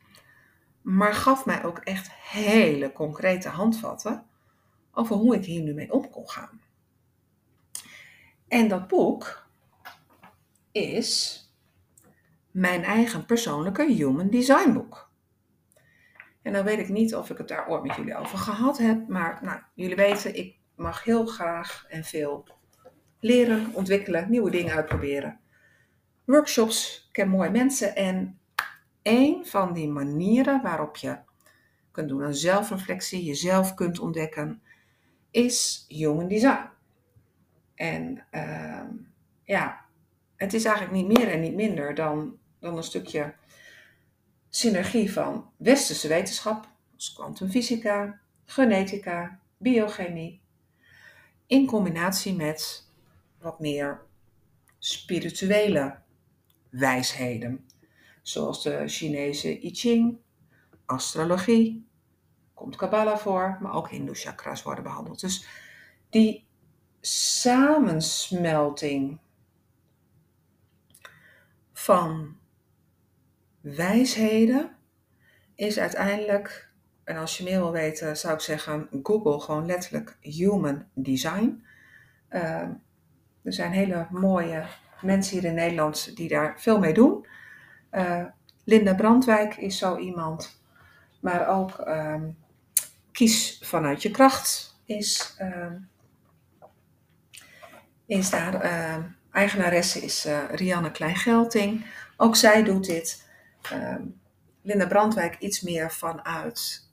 maar 0.83 1.15
gaf 1.15 1.47
mij 1.47 1.65
ook 1.65 1.79
echt 1.79 2.11
hele 2.13 2.93
concrete 2.93 3.49
handvatten 3.49 4.27
over 4.93 5.17
hoe 5.17 5.35
ik 5.35 5.45
hier 5.45 5.63
nu 5.63 5.75
mee 5.75 5.93
om 5.93 6.11
kon 6.11 6.29
gaan. 6.29 6.61
En 8.49 8.69
dat 8.69 8.89
boek 8.89 9.46
is 10.77 11.41
mijn 12.51 12.85
eigen 12.85 13.27
persoonlijke 13.27 13.93
Human 13.93 14.31
Design 14.31 14.73
boek. 14.73 15.11
En 16.43 16.53
dan 16.53 16.65
weet 16.65 16.79
ik 16.79 16.89
niet 16.89 17.15
of 17.15 17.31
ik 17.31 17.39
het 17.39 17.49
daar 17.49 17.69
ooit 17.69 17.83
met 17.83 17.97
jullie 17.97 18.17
over 18.17 18.39
gehad 18.39 18.79
heb, 18.79 19.09
maar 19.09 19.39
nou, 19.43 19.61
jullie 19.75 19.97
weten, 19.97 20.37
ik 20.37 20.57
mag 20.75 21.05
heel 21.05 21.27
graag 21.27 21.87
en 21.89 22.05
veel 22.05 22.49
leren, 23.21 23.75
ontwikkelen, 23.75 24.31
nieuwe 24.31 24.51
dingen 24.51 24.75
uitproberen. 24.75 25.41
Workshops, 26.25 27.05
ik 27.07 27.13
ken 27.13 27.29
mooie 27.29 27.51
mensen 27.51 27.97
en 27.97 28.39
een 29.03 29.47
van 29.47 29.73
die 29.73 29.89
manieren 29.89 30.63
waarop 30.63 30.97
je 30.97 31.19
kunt 31.91 32.09
doen 32.09 32.25
aan 32.25 32.35
zelfreflectie, 32.35 33.25
jezelf 33.25 33.75
kunt 33.75 33.99
ontdekken, 33.99 34.63
is 35.31 35.85
Human 35.89 36.29
Design. 36.29 36.69
En 37.75 38.27
ehm, 38.31 38.89
ja, 39.45 39.86
het 40.37 40.55
is 40.55 40.65
eigenlijk 40.65 40.97
niet 40.97 41.19
meer 41.19 41.29
en 41.29 41.41
niet 41.41 41.55
minder 41.55 41.95
dan, 41.95 42.39
dan 42.59 42.77
een 42.77 42.83
stukje 42.83 43.35
synergie 44.49 45.13
van 45.13 45.51
westerse 45.57 46.09
wetenschap, 46.09 46.69
als 46.95 47.13
kwantumfysica, 47.13 48.21
genetica, 48.45 49.41
biochemie, 49.57 50.41
in 51.47 51.67
combinatie 51.67 52.35
met 52.35 52.89
wat 53.41 53.61
meer 53.61 54.03
spirituele 54.79 55.99
wijsheden, 56.71 57.67
zoals 58.23 58.63
de 58.63 58.83
Chinese 58.87 59.65
I 59.65 59.75
Ching, 59.75 60.19
astrologie, 60.85 61.87
komt 62.55 62.77
Kabbalah 62.77 63.19
voor, 63.19 63.59
maar 63.61 63.75
ook 63.75 63.91
Hindoe 63.91 64.15
chakras 64.15 64.63
worden 64.63 64.85
behandeld. 64.85 65.21
Dus 65.21 65.47
die 66.11 66.47
samensmelting 67.01 69.19
van 71.77 72.37
wijsheden 73.61 74.77
is 75.55 75.79
uiteindelijk, 75.79 76.71
en 77.05 77.17
als 77.17 77.39
je 77.39 77.45
meer 77.45 77.59
wil 77.59 77.73
weten, 77.73 78.17
zou 78.17 78.35
ik 78.35 78.41
zeggen: 78.41 78.89
Google 79.03 79.41
gewoon 79.41 79.67
letterlijk 79.67 80.17
Human 80.21 80.87
Design. 80.95 81.65
Uh, 82.31 82.43
er 83.43 83.53
zijn 83.53 83.73
hele 83.73 84.07
mooie 84.11 84.65
mensen 85.03 85.39
hier 85.39 85.49
in 85.49 85.55
Nederland 85.55 86.17
die 86.17 86.29
daar 86.29 86.61
veel 86.61 86.79
mee 86.79 86.95
doen. 86.95 87.27
Uh, 87.93 88.25
Linda 88.65 88.95
Brandwijk 88.95 89.57
is 89.57 89.79
zo 89.79 89.97
iemand, 89.97 90.63
maar 91.21 91.49
ook 91.49 91.79
um, 91.79 92.37
Kies 93.13 93.59
vanuit 93.63 94.03
je 94.03 94.11
kracht 94.11 94.79
is, 94.85 95.37
is 98.07 98.31
daar. 98.31 98.65
Eigenaresse 99.37 100.01
is 100.01 100.27
uh, 100.27 100.39
Rianne 100.51 100.91
Kleingelting. 100.91 101.87
Ook 102.17 102.37
zij 102.37 102.63
doet 102.63 102.87
dit. 102.87 103.29
Ehm, 103.63 104.03
Linda 104.63 104.87
Brandwijk 104.87 105.39
iets 105.39 105.61
meer 105.61 105.93
vanuit 105.93 106.89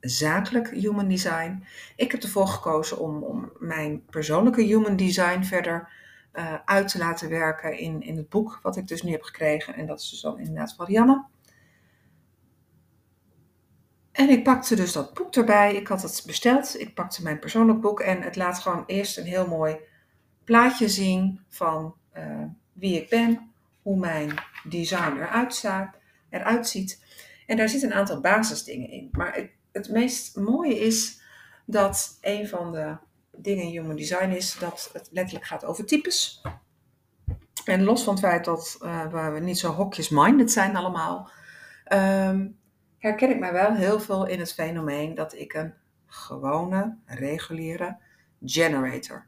zakelijk 0.00 0.70
human 0.70 1.08
design. 1.08 1.64
Ik 1.96 2.12
heb 2.12 2.22
ervoor 2.22 2.46
gekozen 2.46 2.98
om, 2.98 3.22
om 3.22 3.52
mijn 3.58 4.04
persoonlijke 4.04 4.62
human 4.62 4.96
design 4.96 5.42
verder 5.42 5.88
uh, 6.32 6.54
uit 6.64 6.88
te 6.88 6.98
laten 6.98 7.28
werken 7.28 7.78
in, 7.78 8.02
in 8.02 8.16
het 8.16 8.28
boek 8.28 8.58
wat 8.62 8.76
ik 8.76 8.88
dus 8.88 9.02
nu 9.02 9.10
heb 9.10 9.22
gekregen. 9.22 9.74
En 9.74 9.86
dat 9.86 10.00
is 10.00 10.10
dus 10.10 10.20
dan 10.20 10.38
inderdaad 10.38 10.74
van 10.74 10.86
Rianne. 10.86 11.24
En 14.12 14.28
ik 14.28 14.44
pakte 14.44 14.76
dus 14.76 14.92
dat 14.92 15.14
boek 15.14 15.34
erbij. 15.34 15.74
Ik 15.74 15.88
had 15.88 16.02
het 16.02 16.22
besteld. 16.26 16.80
Ik 16.80 16.94
pakte 16.94 17.22
mijn 17.22 17.38
persoonlijk 17.38 17.80
boek 17.80 18.00
en 18.00 18.22
het 18.22 18.36
laat 18.36 18.58
gewoon 18.58 18.84
eerst 18.86 19.18
een 19.18 19.26
heel 19.26 19.46
mooi 19.46 19.78
plaatje 20.48 20.88
zien 20.88 21.40
van 21.48 21.94
uh, 22.16 22.44
wie 22.72 23.02
ik 23.02 23.08
ben, 23.08 23.52
hoe 23.82 23.98
mijn 23.98 24.34
design 24.68 25.16
eruit, 25.16 25.64
eruit 26.30 26.68
ziet. 26.68 27.04
En 27.46 27.56
daar 27.56 27.68
zitten 27.68 27.90
een 27.90 27.96
aantal 27.96 28.20
basisdingen 28.20 28.90
in. 28.90 29.08
Maar 29.12 29.34
het, 29.34 29.50
het 29.72 29.88
meest 29.88 30.36
mooie 30.36 30.78
is 30.78 31.20
dat 31.66 32.18
een 32.20 32.48
van 32.48 32.72
de 32.72 32.96
dingen 33.36 33.64
in 33.64 33.70
Human 33.70 33.96
Design 33.96 34.30
is 34.30 34.56
dat 34.58 34.90
het 34.92 35.08
letterlijk 35.12 35.46
gaat 35.46 35.64
over 35.64 35.86
types. 35.86 36.42
En 37.64 37.82
los 37.82 38.02
van 38.02 38.14
het 38.14 38.22
feit 38.22 38.44
dat 38.44 38.78
uh, 38.82 39.32
we 39.32 39.40
niet 39.40 39.58
zo 39.58 39.72
hokjes-minded 39.72 40.52
zijn 40.52 40.76
allemaal, 40.76 41.30
um, 41.92 42.58
herken 42.98 43.30
ik 43.30 43.38
mij 43.38 43.52
wel 43.52 43.74
heel 43.74 44.00
veel 44.00 44.26
in 44.26 44.38
het 44.38 44.52
fenomeen 44.52 45.14
dat 45.14 45.34
ik 45.34 45.54
een 45.54 45.74
gewone, 46.06 46.96
reguliere 47.04 47.96
generator, 48.44 49.27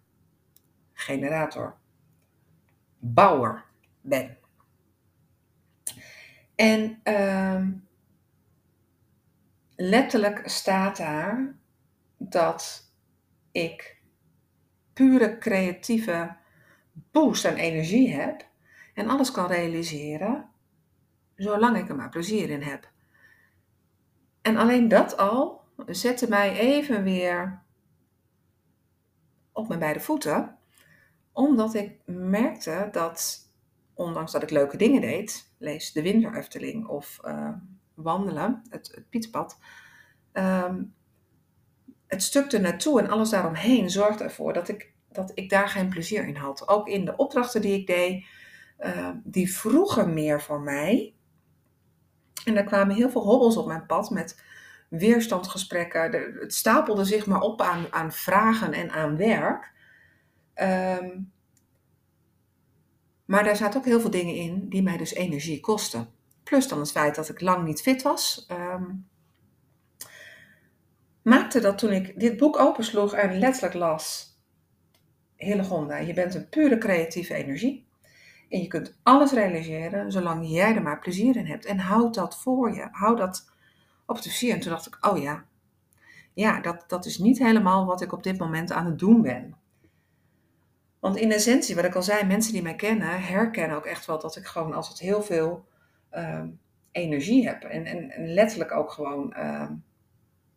generator, 1.00 1.76
bouwer 2.98 3.64
ben. 4.00 4.38
En 6.54 7.00
uh, 7.04 7.66
letterlijk 9.76 10.48
staat 10.48 10.96
daar 10.96 11.54
dat 12.16 12.92
ik 13.52 14.02
pure 14.92 15.38
creatieve 15.38 16.36
boost 16.92 17.44
aan 17.44 17.54
energie 17.54 18.14
heb 18.14 18.48
en 18.94 19.08
alles 19.08 19.30
kan 19.30 19.46
realiseren 19.46 20.50
zolang 21.34 21.76
ik 21.76 21.88
er 21.88 21.96
maar 21.96 22.08
plezier 22.08 22.50
in 22.50 22.62
heb. 22.62 22.90
En 24.42 24.56
alleen 24.56 24.88
dat 24.88 25.16
al 25.16 25.64
zette 25.86 26.28
mij 26.28 26.58
even 26.58 27.02
weer 27.02 27.62
op 29.52 29.68
mijn 29.68 29.80
beide 29.80 30.00
voeten, 30.00 30.58
omdat 31.32 31.74
ik 31.74 31.98
merkte 32.06 32.88
dat, 32.92 33.38
ondanks 33.94 34.32
dat 34.32 34.42
ik 34.42 34.50
leuke 34.50 34.76
dingen 34.76 35.00
deed, 35.00 35.52
lees 35.58 35.92
de 35.92 36.02
Winter 36.02 36.36
Efteling 36.36 36.86
of 36.86 37.20
uh, 37.24 37.52
wandelen, 37.94 38.62
het, 38.68 39.02
Pieterpad, 39.10 39.58
um, 40.32 40.94
het 42.06 42.22
stuk 42.22 42.52
er 42.52 42.60
naartoe 42.60 43.00
en 43.00 43.10
alles 43.10 43.30
daaromheen 43.30 43.90
zorgde 43.90 44.24
ervoor 44.24 44.52
dat 44.52 44.68
ik, 44.68 44.92
dat 45.08 45.32
ik 45.34 45.50
daar 45.50 45.68
geen 45.68 45.88
plezier 45.88 46.26
in 46.26 46.36
had. 46.36 46.68
Ook 46.68 46.88
in 46.88 47.04
de 47.04 47.16
opdrachten 47.16 47.60
die 47.60 47.78
ik 47.78 47.86
deed, 47.86 48.24
uh, 48.80 49.08
die 49.24 49.54
vroegen 49.54 50.14
meer 50.14 50.42
van 50.42 50.62
mij 50.62 51.14
en 52.44 52.56
er 52.56 52.64
kwamen 52.64 52.94
heel 52.94 53.10
veel 53.10 53.24
hobbels 53.24 53.56
op 53.56 53.66
mijn 53.66 53.86
pad 53.86 54.10
met 54.10 54.42
weerstandsgesprekken. 54.88 56.12
het 56.40 56.54
stapelde 56.54 57.04
zich 57.04 57.26
maar 57.26 57.40
op 57.40 57.60
aan, 57.60 57.86
aan 57.90 58.12
vragen 58.12 58.72
en 58.72 58.90
aan 58.90 59.16
werk. 59.16 59.72
Um, 60.62 61.32
maar 63.24 63.44
daar 63.44 63.56
zaten 63.56 63.80
ook 63.80 63.86
heel 63.86 64.00
veel 64.00 64.10
dingen 64.10 64.34
in 64.34 64.68
die 64.68 64.82
mij 64.82 64.96
dus 64.96 65.14
energie 65.14 65.60
kosten. 65.60 66.08
Plus 66.42 66.68
dan 66.68 66.78
het 66.78 66.90
feit 66.90 67.14
dat 67.14 67.28
ik 67.28 67.40
lang 67.40 67.64
niet 67.64 67.82
fit 67.82 68.02
was. 68.02 68.46
Um, 68.50 69.08
maakte 71.22 71.60
dat 71.60 71.78
toen 71.78 71.92
ik 71.92 72.20
dit 72.20 72.36
boek 72.36 72.58
opensloeg 72.58 73.14
en 73.14 73.38
letterlijk 73.38 73.74
las. 73.74 74.36
Hillegonda, 75.36 75.96
je 75.96 76.14
bent 76.14 76.34
een 76.34 76.48
pure 76.48 76.78
creatieve 76.78 77.34
energie. 77.34 77.88
En 78.48 78.60
je 78.60 78.66
kunt 78.66 78.98
alles 79.02 79.32
realiseren 79.32 80.12
zolang 80.12 80.48
jij 80.48 80.74
er 80.74 80.82
maar 80.82 80.98
plezier 80.98 81.36
in 81.36 81.46
hebt. 81.46 81.64
En 81.64 81.78
houd 81.78 82.14
dat 82.14 82.40
voor 82.40 82.74
je. 82.74 82.88
Houd 82.90 83.18
dat 83.18 83.50
op 84.06 84.22
de 84.22 84.28
vizier. 84.28 84.54
En 84.54 84.60
toen 84.60 84.72
dacht 84.72 84.86
ik, 84.86 85.06
oh 85.06 85.18
ja, 85.18 85.44
ja, 86.34 86.60
dat, 86.60 86.84
dat 86.86 87.04
is 87.04 87.18
niet 87.18 87.38
helemaal 87.38 87.86
wat 87.86 88.00
ik 88.00 88.12
op 88.12 88.22
dit 88.22 88.38
moment 88.38 88.72
aan 88.72 88.86
het 88.86 88.98
doen 88.98 89.22
ben. 89.22 89.54
Want 91.00 91.16
in 91.16 91.32
essentie, 91.32 91.74
wat 91.74 91.84
ik 91.84 91.94
al 91.94 92.02
zei, 92.02 92.24
mensen 92.24 92.52
die 92.52 92.62
mij 92.62 92.74
kennen, 92.74 93.22
herkennen 93.22 93.76
ook 93.76 93.86
echt 93.86 94.06
wel 94.06 94.18
dat 94.18 94.36
ik 94.36 94.46
gewoon 94.46 94.76
het 94.76 94.98
heel 94.98 95.22
veel 95.22 95.68
uh, 96.12 96.42
energie 96.92 97.46
heb. 97.48 97.62
En, 97.62 97.84
en, 97.84 98.10
en 98.10 98.32
letterlijk 98.32 98.72
ook 98.72 98.90
gewoon, 98.90 99.32
ehm, 99.32 99.72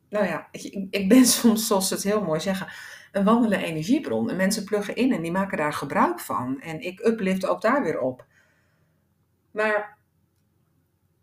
nou 0.09 0.25
ja, 0.25 0.47
ik, 0.51 0.87
ik 0.89 1.09
ben 1.09 1.25
soms, 1.39 1.67
zoals 1.67 1.87
ze 1.87 1.93
het 1.93 2.03
heel 2.03 2.23
mooi 2.23 2.39
zeggen, 2.39 2.67
een 3.11 3.23
wandelende 3.23 3.65
energiebron. 3.65 4.29
En 4.29 4.35
mensen 4.35 4.63
pluggen 4.63 4.95
in 4.95 5.13
en 5.13 5.21
die 5.21 5.31
maken 5.31 5.57
daar 5.57 5.73
gebruik 5.73 6.19
van. 6.19 6.61
En 6.61 6.81
ik 6.81 6.99
uplift 6.99 7.45
ook 7.45 7.61
daar 7.61 7.83
weer 7.83 7.99
op. 7.99 8.25
Maar 9.51 9.97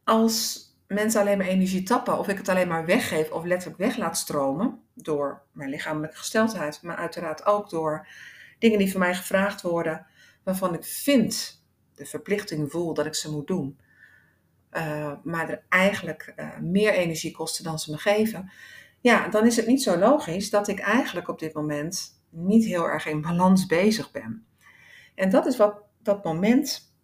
als 0.04 0.64
mensen 0.86 1.20
alleen 1.20 1.38
maar 1.38 1.46
energie 1.46 1.82
tappen, 1.82 2.18
of 2.18 2.28
ik 2.28 2.38
het 2.38 2.48
alleen 2.48 2.68
maar 2.68 2.86
weggeef 2.86 3.30
of 3.30 3.44
letterlijk 3.44 3.80
weg 3.80 3.96
laat 3.96 4.18
stromen, 4.18 4.82
door 4.94 5.42
mijn 5.52 5.70
lichamelijke 5.70 6.16
gesteldheid, 6.16 6.82
maar 6.82 6.96
uiteraard 6.96 7.46
ook 7.46 7.70
door 7.70 8.06
dingen 8.60 8.78
die 8.78 8.90
van 8.90 9.00
mij 9.00 9.14
gevraagd 9.14 9.62
worden, 9.62 10.06
waarvan 10.42 10.74
ik 10.74 10.84
vind, 10.84 11.62
de 11.94 12.06
verplichting 12.06 12.70
voel 12.70 12.94
dat 12.94 13.06
ik 13.06 13.14
ze 13.14 13.30
moet 13.30 13.46
doen, 13.46 13.78
uh, 14.72 15.12
maar 15.22 15.48
er 15.48 15.62
eigenlijk 15.68 16.32
uh, 16.36 16.58
meer 16.58 16.92
energie 16.92 17.32
kosten 17.32 17.64
dan 17.64 17.78
ze 17.78 17.90
me 17.90 17.98
geven, 17.98 18.50
ja, 19.00 19.28
dan 19.28 19.46
is 19.46 19.56
het 19.56 19.66
niet 19.66 19.82
zo 19.82 19.98
logisch 19.98 20.50
dat 20.50 20.68
ik 20.68 20.78
eigenlijk 20.78 21.28
op 21.28 21.38
dit 21.38 21.54
moment 21.54 22.22
niet 22.28 22.64
heel 22.64 22.88
erg 22.88 23.06
in 23.06 23.20
balans 23.20 23.66
bezig 23.66 24.10
ben. 24.10 24.46
En 25.14 25.30
dat 25.30 25.46
is 25.46 25.56
wat 25.56 25.82
dat 26.02 26.24
moment 26.24 26.94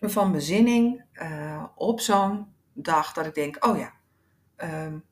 van 0.00 0.32
bezinning 0.32 1.04
uh, 1.14 1.64
op 1.74 2.00
zo'n 2.00 2.46
dag 2.72 3.12
dat 3.12 3.26
ik 3.26 3.34
denk, 3.34 3.66
oh 3.66 3.78
ja, 3.78 3.92
um, 4.84 5.04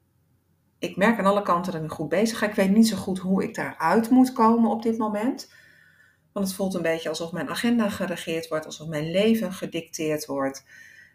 ik 0.80 0.96
merk 0.96 1.18
aan 1.18 1.26
alle 1.26 1.42
kanten 1.42 1.72
dat 1.72 1.82
ik 1.82 1.90
goed 1.90 2.08
bezig 2.08 2.38
ga. 2.38 2.46
Ik 2.46 2.54
weet 2.54 2.70
niet 2.70 2.88
zo 2.88 2.96
goed 2.96 3.18
hoe 3.18 3.42
ik 3.42 3.54
daaruit 3.54 4.10
moet 4.10 4.32
komen 4.32 4.70
op 4.70 4.82
dit 4.82 4.98
moment. 4.98 5.52
Want 6.32 6.46
het 6.46 6.56
voelt 6.56 6.74
een 6.74 6.82
beetje 6.82 7.08
alsof 7.08 7.32
mijn 7.32 7.48
agenda 7.48 7.88
geregeerd 7.88 8.48
wordt, 8.48 8.66
alsof 8.66 8.88
mijn 8.88 9.10
leven 9.10 9.52
gedicteerd 9.52 10.26
wordt. 10.26 10.64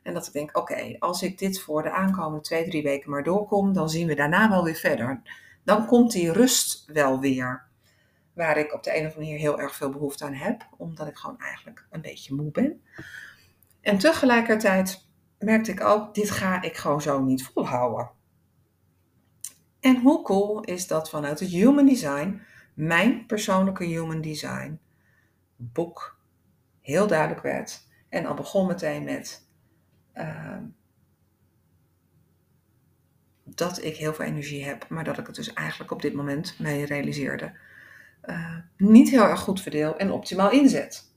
En 0.04 0.14
dat 0.14 0.28
ik 0.28 0.34
denk, 0.34 0.58
oké, 0.58 0.96
als 1.00 1.24
ik 1.24 1.38
dit 1.38 1.62
voor 1.62 1.84
de 1.84 1.92
aankomende 1.92 2.42
twee, 2.42 2.70
drie 2.70 2.84
weken 2.84 3.10
maar 3.10 3.24
doorkom, 3.24 3.74
dan 3.74 3.90
zien 3.90 4.08
we 4.08 4.16
daarna 4.16 4.50
wel 4.50 4.64
weer 4.64 4.76
verder. 4.76 5.22
Dan 5.64 5.86
komt 5.86 6.12
die 6.12 6.32
rust 6.32 6.84
wel 6.86 7.20
weer. 7.20 7.64
Waar 8.34 8.58
ik 8.58 8.74
op 8.74 8.84
de 8.84 8.90
een 8.90 9.06
of 9.06 9.14
andere 9.14 9.20
manier 9.20 9.40
heel 9.40 9.60
erg 9.60 9.76
veel 9.76 9.90
behoefte 9.90 10.26
aan 10.26 10.34
heb, 10.34 10.68
omdat 10.78 11.08
ik 11.08 11.18
gewoon 11.18 11.40
eigenlijk 11.40 11.86
een 11.90 12.02
beetje 12.02 12.36
moe 12.36 12.52
ben. 12.52 12.82
En 13.82 13.98
tegelijkertijd 13.98 15.08
merkte 15.40 15.72
ik 15.72 15.84
ook, 15.84 16.16
dit 16.16 16.32
ga 16.32 16.62
ik 16.62 16.78
gewoon 16.78 17.02
zo 17.02 17.22
niet 17.22 17.44
volhouden. 17.44 18.10
En 19.86 20.02
hoe 20.02 20.22
cool 20.22 20.62
is 20.62 20.88
dat 20.88 21.10
vanuit 21.10 21.40
het 21.40 21.50
Human 21.50 21.86
Design, 21.86 22.42
mijn 22.74 23.26
persoonlijke 23.26 23.84
Human 23.84 24.22
Design 24.22 24.80
boek, 25.56 26.20
heel 26.82 27.08
duidelijk 27.08 27.42
werd. 27.42 27.88
En 28.10 28.26
al 28.26 28.34
begon 28.34 28.68
meteen 28.68 29.04
met 29.04 29.48
uh, 30.16 30.58
dat 33.44 33.84
ik 33.84 33.96
heel 33.96 34.14
veel 34.14 34.26
energie 34.26 34.64
heb, 34.64 34.88
maar 34.90 35.04
dat 35.04 35.18
ik 35.18 35.26
het 35.28 35.36
dus 35.36 35.54
eigenlijk 35.54 35.92
op 35.92 36.02
dit 36.02 36.14
moment 36.14 36.60
mee 36.60 36.86
realiseerde. 36.86 37.58
Uh, 38.24 38.58
niet 38.78 39.10
heel 39.10 39.24
erg 39.24 39.40
goed 39.40 39.62
verdeel 39.62 39.98
en 39.98 40.12
optimaal 40.12 40.52
inzet. 40.52 41.14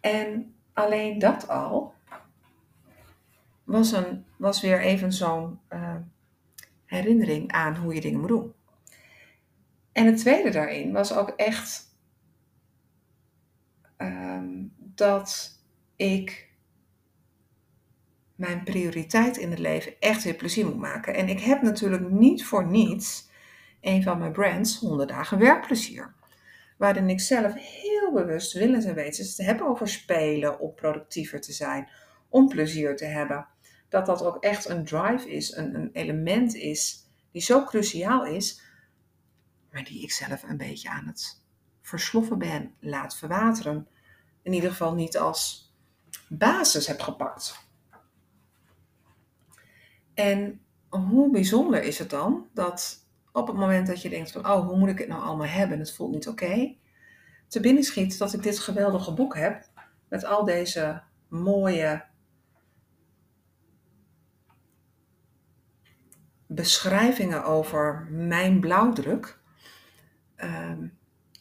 En 0.00 0.54
alleen 0.72 1.18
dat 1.18 1.48
al 1.48 1.94
was, 3.70 3.92
een, 3.92 4.24
was 4.36 4.60
weer 4.60 4.80
even 4.80 5.12
zo'n 5.12 5.58
uh, 5.72 5.96
herinnering 6.84 7.52
aan 7.52 7.76
hoe 7.76 7.94
je 7.94 8.00
dingen 8.00 8.20
moet 8.20 8.28
doen. 8.28 8.52
En 9.92 10.06
het 10.06 10.18
tweede 10.18 10.50
daarin 10.50 10.92
was 10.92 11.14
ook 11.14 11.28
echt 11.28 11.96
um, 13.98 14.72
dat 14.76 15.58
ik 15.96 16.48
mijn 18.34 18.62
prioriteit 18.64 19.36
in 19.36 19.50
het 19.50 19.58
leven 19.58 19.92
echt 20.00 20.24
weer 20.24 20.34
plezier 20.34 20.66
moet 20.66 20.78
maken. 20.78 21.14
En 21.14 21.28
ik 21.28 21.40
heb 21.40 21.62
natuurlijk 21.62 22.10
niet 22.10 22.44
voor 22.44 22.66
niets 22.66 23.28
een 23.80 24.02
van 24.02 24.18
mijn 24.18 24.32
brands 24.32 24.78
100 24.78 25.08
dagen 25.08 25.38
werkplezier. 25.38 26.14
Waarin 26.76 27.08
ik 27.08 27.20
zelf 27.20 27.54
heel 27.54 28.12
bewust 28.12 28.52
willens 28.52 28.84
en 28.84 28.94
wetens 28.94 29.34
te 29.34 29.42
hebben 29.42 29.66
over 29.66 29.88
spelen, 29.88 30.60
om 30.60 30.74
productiever 30.74 31.40
te 31.40 31.52
zijn, 31.52 31.88
om 32.28 32.48
plezier 32.48 32.96
te 32.96 33.04
hebben. 33.04 33.46
Dat 33.90 34.06
dat 34.06 34.22
ook 34.22 34.36
echt 34.36 34.68
een 34.68 34.84
drive 34.84 35.30
is, 35.30 35.56
een, 35.56 35.74
een 35.74 35.90
element 35.92 36.54
is 36.54 37.08
die 37.30 37.42
zo 37.42 37.64
cruciaal 37.64 38.26
is, 38.26 38.62
maar 39.72 39.84
die 39.84 40.02
ik 40.02 40.12
zelf 40.12 40.42
een 40.42 40.56
beetje 40.56 40.90
aan 40.90 41.06
het 41.06 41.42
versloffen 41.82 42.38
ben, 42.38 42.74
laat 42.78 43.16
verwateren. 43.16 43.88
In 44.42 44.52
ieder 44.52 44.70
geval 44.70 44.94
niet 44.94 45.18
als 45.18 45.72
basis 46.28 46.86
heb 46.86 47.00
gepakt. 47.00 47.68
En 50.14 50.60
hoe 50.88 51.30
bijzonder 51.30 51.82
is 51.82 51.98
het 51.98 52.10
dan 52.10 52.48
dat 52.54 53.06
op 53.32 53.46
het 53.46 53.56
moment 53.56 53.86
dat 53.86 54.02
je 54.02 54.08
denkt 54.08 54.32
van, 54.32 54.46
oh, 54.46 54.66
hoe 54.66 54.76
moet 54.76 54.88
ik 54.88 54.98
het 54.98 55.08
nou 55.08 55.22
allemaal 55.22 55.46
hebben? 55.46 55.78
Het 55.78 55.94
voelt 55.94 56.12
niet 56.12 56.28
oké. 56.28 56.76
Te 57.48 57.60
binnen 57.60 57.84
schiet 57.84 58.18
dat 58.18 58.32
ik 58.32 58.42
dit 58.42 58.58
geweldige 58.58 59.14
boek 59.14 59.36
heb 59.36 59.68
met 60.08 60.24
al 60.24 60.44
deze 60.44 61.02
mooie 61.28 62.04
beschrijvingen 66.52 67.44
over 67.44 68.06
mijn 68.10 68.60
blauwdruk. 68.60 69.38
Uh, 70.36 70.72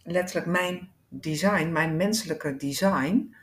letterlijk 0.04 0.48
mijn 0.48 0.92
design, 1.08 1.72
mijn 1.72 1.96
menselijke 1.96 2.56
design. 2.56 3.36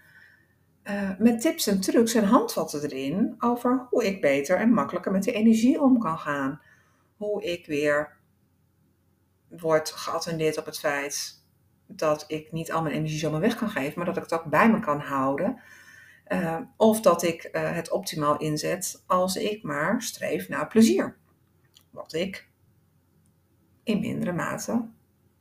Uh, 0.85 1.11
met 1.19 1.41
tips 1.41 1.67
en 1.67 1.81
trucs 1.81 2.15
en 2.15 2.25
handvatten 2.25 2.83
erin 2.83 3.35
over 3.39 3.87
hoe 3.91 4.07
ik 4.07 4.21
beter 4.21 4.57
en 4.57 4.73
makkelijker 4.73 5.13
met 5.13 5.23
de 5.23 5.33
energie 5.33 5.81
om 5.81 5.99
kan 5.99 6.19
gaan. 6.19 6.61
Hoe 7.17 7.45
ik 7.45 7.67
weer 7.67 8.17
word 9.49 9.91
geattendeerd 9.91 10.59
op 10.59 10.67
het 10.67 10.79
feit 10.79 11.45
dat 11.87 12.25
ik 12.29 12.53
niet 12.53 12.73
al 12.73 12.83
mijn 12.83 12.95
energie 12.95 13.19
zomaar 13.19 13.41
weg 13.41 13.57
kan 13.57 13.71
geven, 13.71 13.93
maar 13.97 14.07
dat 14.07 14.17
ik 14.17 14.23
het 14.23 14.33
ook 14.33 14.45
bij 14.45 14.71
me 14.71 14.81
kan 14.81 15.01
houden. 15.01 15.61
Uh, 16.29 16.59
of 16.77 17.01
dat 17.01 17.23
ik 17.23 17.49
uh, 17.53 17.73
het 17.73 17.91
optimaal 17.91 18.37
inzet 18.39 19.03
als 19.07 19.37
ik 19.37 19.63
maar 19.63 20.03
streef 20.03 20.49
naar 20.49 20.67
plezier. 20.67 21.17
Wat 21.97 22.13
ik 22.13 22.49
in 23.83 24.01
mindere 24.01 24.33
mate 24.33 24.89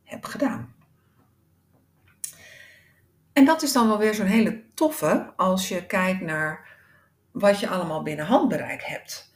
heb 0.03 0.25
gedaan. 0.25 0.75
En 3.33 3.45
dat 3.45 3.61
is 3.61 3.71
dan 3.71 3.87
wel 3.87 3.97
weer 3.97 4.13
zo'n 4.13 4.25
hele 4.25 4.63
toffe 4.73 5.33
als 5.35 5.67
je 5.67 5.85
kijkt 5.85 6.21
naar 6.21 6.77
wat 7.31 7.59
je 7.59 7.67
allemaal 7.67 8.03
binnen 8.03 8.25
handbereik 8.25 8.83
hebt. 8.83 9.33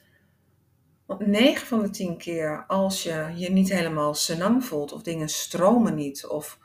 Want 1.06 1.26
9 1.26 1.68
van 1.68 1.82
de 1.82 1.90
10 1.90 2.18
keer 2.18 2.66
als 2.68 3.04
je 3.04 3.32
je 3.36 3.52
niet 3.52 3.70
helemaal 3.70 4.14
senang 4.14 4.66
voelt 4.66 4.92
of 4.92 5.02
dingen 5.02 5.30
stromen 5.30 5.96
niet 5.96 6.26
of, 6.26 6.60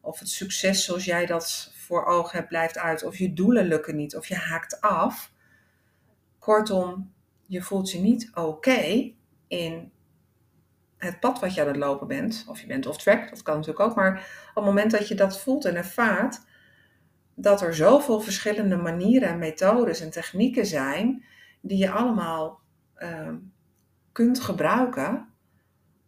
of 0.00 0.18
het 0.18 0.28
succes 0.28 0.84
zoals 0.84 1.04
jij 1.04 1.26
dat 1.26 1.72
voor 1.74 2.04
ogen 2.04 2.36
hebt 2.36 2.48
blijft 2.48 2.78
uit 2.78 3.04
of 3.04 3.16
je 3.16 3.32
doelen 3.32 3.66
lukken 3.66 3.96
niet 3.96 4.16
of 4.16 4.26
je 4.26 4.34
haakt 4.34 4.80
af. 4.80 5.32
Kortom, 6.38 7.12
je 7.46 7.62
voelt 7.62 7.90
je 7.90 7.98
niet 7.98 8.30
oké 8.34 9.12
in 9.48 9.92
het 10.98 11.20
pad 11.20 11.40
wat 11.40 11.54
je 11.54 11.60
aan 11.60 11.66
het 11.66 11.76
lopen 11.76 12.06
bent. 12.06 12.44
Of 12.48 12.60
je 12.60 12.66
bent 12.66 12.86
off 12.86 12.98
track, 12.98 13.30
dat 13.30 13.42
kan 13.42 13.54
natuurlijk 13.54 13.88
ook. 13.88 13.96
Maar 13.96 14.12
op 14.48 14.54
het 14.54 14.64
moment 14.64 14.90
dat 14.90 15.08
je 15.08 15.14
dat 15.14 15.40
voelt 15.40 15.64
en 15.64 15.76
ervaart, 15.76 16.40
dat 17.34 17.60
er 17.60 17.74
zoveel 17.74 18.20
verschillende 18.20 18.76
manieren 18.76 19.28
en 19.28 19.38
methodes 19.38 20.00
en 20.00 20.10
technieken 20.10 20.66
zijn 20.66 21.24
die 21.60 21.78
je 21.78 21.90
allemaal 21.90 22.60
uh, 22.98 23.34
kunt 24.12 24.40
gebruiken 24.40 25.28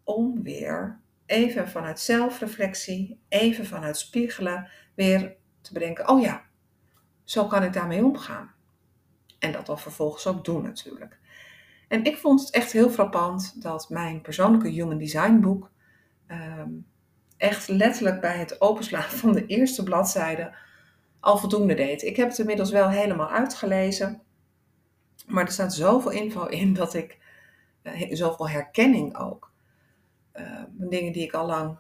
om 0.05 0.43
weer 0.43 1.01
even 1.27 1.69
vanuit 1.69 2.01
zelfreflectie, 2.01 3.21
even 3.29 3.67
vanuit 3.67 3.99
spiegelen, 3.99 4.69
weer 4.95 5.37
te 5.61 5.73
bedenken: 5.73 6.09
oh 6.09 6.21
ja, 6.21 6.45
zo 7.25 7.47
kan 7.47 7.63
ik 7.63 7.73
daarmee 7.73 8.05
omgaan. 8.05 8.51
En 9.39 9.53
dat 9.53 9.67
dan 9.67 9.79
vervolgens 9.79 10.27
ook 10.27 10.45
doen 10.45 10.63
natuurlijk. 10.63 11.19
En 11.89 12.05
ik 12.05 12.17
vond 12.17 12.41
het 12.41 12.51
echt 12.51 12.73
heel 12.73 12.91
frappant 12.91 13.63
dat 13.63 13.89
mijn 13.89 14.21
persoonlijke 14.21 14.69
Human 14.69 14.99
Design 14.99 15.41
boek 15.41 15.71
um, 16.29 16.87
echt 17.37 17.69
letterlijk 17.69 18.21
bij 18.21 18.37
het 18.37 18.61
openslaan 18.61 19.03
van 19.03 19.33
de 19.33 19.47
eerste 19.47 19.83
bladzijde 19.83 20.55
al 21.21 21.39
voldoende 21.39 21.75
deed. 21.75 22.03
Ik 22.03 22.17
heb 22.17 22.29
het 22.29 22.39
inmiddels 22.39 22.71
wel 22.71 22.89
helemaal 22.89 23.31
uitgelezen, 23.31 24.23
maar 25.27 25.45
er 25.45 25.53
staat 25.53 25.75
zoveel 25.75 26.11
info 26.11 26.47
in 26.47 26.75
dat 26.75 26.95
ik 26.95 27.19
uh, 27.83 28.15
zoveel 28.15 28.49
herkenning 28.49 29.17
ook. 29.17 29.53
Uh, 30.35 30.63
dingen 30.69 31.13
die 31.13 31.23
ik 31.23 31.33
al 31.33 31.47
lang 31.47 31.79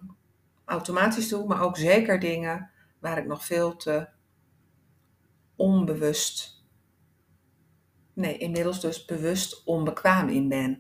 automatisch 0.65 1.29
doe, 1.29 1.47
maar 1.47 1.63
ook 1.63 1.77
zeker 1.77 2.21
dingen 2.21 2.71
waar 2.99 3.19
ik 3.19 3.27
nog 3.27 3.45
veel 3.45 3.77
te 3.77 4.09
onbewust, 5.57 6.58
nee, 8.19 8.39
inmiddels 8.39 8.81
dus 8.81 9.05
bewust 9.05 9.63
onbekwaam 9.65 10.29
in 10.29 10.49
ben. 10.49 10.79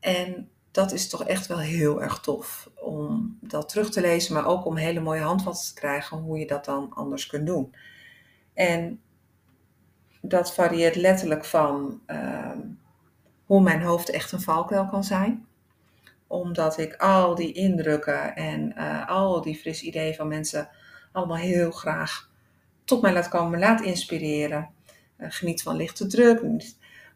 En 0.00 0.50
dat 0.70 0.92
is 0.92 1.08
toch 1.08 1.24
echt 1.24 1.46
wel 1.46 1.58
heel 1.58 2.02
erg 2.02 2.18
tof 2.20 2.70
om 2.74 3.38
dat 3.40 3.68
terug 3.68 3.90
te 3.90 4.00
lezen, 4.00 4.34
maar 4.34 4.46
ook 4.46 4.64
om 4.64 4.76
hele 4.76 5.00
mooie 5.00 5.20
handvatten 5.20 5.66
te 5.66 5.80
krijgen 5.80 6.18
hoe 6.18 6.38
je 6.38 6.46
dat 6.46 6.64
dan 6.64 6.92
anders 6.94 7.26
kunt 7.26 7.46
doen. 7.46 7.74
En 8.54 9.00
dat 10.20 10.54
varieert 10.54 10.96
letterlijk 10.96 11.44
van 11.44 12.00
ehm, 12.06 12.60
hoe 13.44 13.62
mijn 13.62 13.82
hoofd 13.82 14.10
echt 14.10 14.32
een 14.32 14.40
valkuil 14.40 14.86
kan 14.86 15.04
zijn. 15.04 15.46
Omdat 16.26 16.78
ik 16.78 16.96
al 16.96 17.34
die 17.34 17.52
indrukken 17.52 18.36
en 18.36 18.74
uh, 18.76 19.08
al 19.08 19.40
die 19.40 19.56
frisse 19.56 19.84
ideeën 19.84 20.14
van 20.14 20.28
mensen 20.28 20.68
allemaal 21.12 21.36
heel 21.36 21.70
graag 21.70 22.30
tot 22.84 23.02
mij 23.02 23.12
laat 23.12 23.28
komen, 23.28 23.58
laat 23.58 23.80
inspireren. 23.80 24.70
Uh, 25.22 25.28
geniet 25.30 25.62
van 25.62 25.76
lichte 25.76 26.06
druk. 26.06 26.42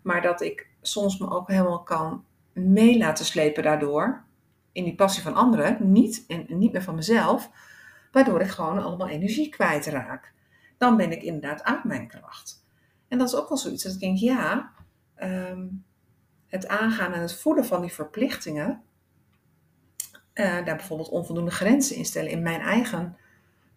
Maar 0.03 0.23
dat 0.23 0.41
ik 0.41 0.69
soms 0.83 1.19
me 1.19 1.31
ook 1.31 1.49
helemaal 1.49 1.83
kan 1.83 2.25
mee 2.53 2.99
laten 2.99 3.25
slepen 3.25 3.63
daardoor. 3.63 4.25
In 4.73 4.85
die 4.85 4.95
passie 4.95 5.23
van 5.23 5.35
anderen, 5.35 5.93
niet, 5.93 6.25
en 6.29 6.47
niet 6.49 6.73
meer 6.73 6.83
van 6.83 6.95
mezelf. 6.95 7.51
Waardoor 8.13 8.41
ik 8.41 8.49
gewoon 8.49 8.83
allemaal 8.83 9.09
energie 9.09 9.49
kwijtraak. 9.49 10.33
Dan 10.79 10.97
ben 10.97 11.13
ik 11.13 11.23
inderdaad 11.23 11.65
uit 11.65 11.85
mijn 11.85 12.09
kracht. 12.09 12.65
En 13.09 13.19
dat 13.19 13.29
is 13.29 13.35
ook 13.35 13.49
wel 13.49 13.59
zoiets 13.59 13.83
dat 13.83 13.93
ik 13.93 14.01
denk, 14.01 14.19
ja, 14.19 14.73
um, 15.23 15.85
het 16.47 16.69
aangaan 16.69 17.13
en 17.13 17.21
het 17.21 17.35
voeden 17.35 17.65
van 17.65 17.81
die 17.81 17.93
verplichtingen, 17.93 18.83
uh, 20.35 20.65
daar 20.65 20.77
bijvoorbeeld 20.77 21.09
onvoldoende 21.09 21.51
grenzen 21.51 21.97
instellen 21.97 22.31
in 22.31 22.43
mijn 22.43 22.61
eigen 22.61 23.17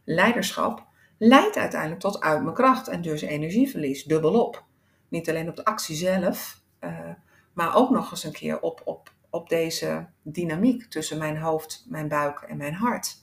leiderschap, 0.03 0.87
leidt 1.19 1.57
uiteindelijk 1.57 2.01
tot 2.01 2.21
uit 2.21 2.43
mijn 2.43 2.55
kracht 2.55 2.87
en 2.87 3.01
dus 3.01 3.21
energieverlies, 3.21 4.03
dubbelop. 4.03 4.63
Niet 5.07 5.29
alleen 5.29 5.49
op 5.49 5.55
de 5.55 5.65
actie 5.65 5.95
zelf, 5.95 6.61
uh, 6.81 7.09
maar 7.53 7.75
ook 7.75 7.89
nog 7.89 8.11
eens 8.11 8.23
een 8.23 8.31
keer 8.31 8.59
op, 8.59 8.81
op, 8.83 9.13
op 9.29 9.49
deze 9.49 10.07
dynamiek 10.21 10.83
tussen 10.83 11.17
mijn 11.17 11.37
hoofd, 11.37 11.85
mijn 11.89 12.07
buik 12.07 12.39
en 12.41 12.57
mijn 12.57 12.73
hart. 12.73 13.17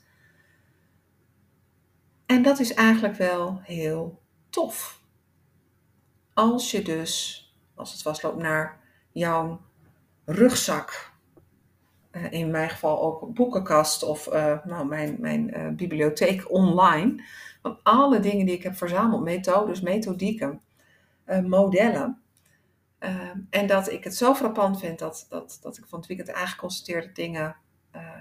En 2.26 2.42
dat 2.42 2.58
is 2.58 2.74
eigenlijk 2.74 3.14
wel 3.14 3.60
heel 3.62 4.22
tof. 4.50 5.00
Als 6.34 6.70
je 6.70 6.82
dus, 6.82 7.42
als 7.74 7.92
het 7.92 8.02
vastloopt 8.02 8.42
naar 8.42 8.80
jouw 9.12 9.60
rugzak, 10.24 11.12
uh, 12.12 12.32
in 12.32 12.50
mijn 12.50 12.70
geval 12.70 13.02
ook 13.02 13.34
boekenkast 13.34 14.02
of 14.02 14.26
uh, 14.32 14.64
nou, 14.64 14.86
mijn, 14.86 15.16
mijn 15.20 15.76
bibliotheek 15.76 16.50
online, 16.50 17.24
van 17.66 17.78
alle 17.82 18.20
dingen 18.20 18.46
die 18.46 18.54
ik 18.54 18.62
heb 18.62 18.76
verzameld, 18.76 19.22
methodes, 19.22 19.80
methodieken, 19.80 20.60
modellen. 21.44 22.20
en 23.50 23.66
dat 23.66 23.90
ik 23.90 24.04
het 24.04 24.16
zo 24.16 24.34
frappant 24.34 24.78
vind 24.78 24.98
dat, 24.98 25.26
dat, 25.28 25.58
dat 25.62 25.78
ik 25.78 25.84
van 25.86 25.98
het 25.98 26.08
weekend 26.08 26.28
eigenlijk 26.28 27.14
dingen 27.14 27.56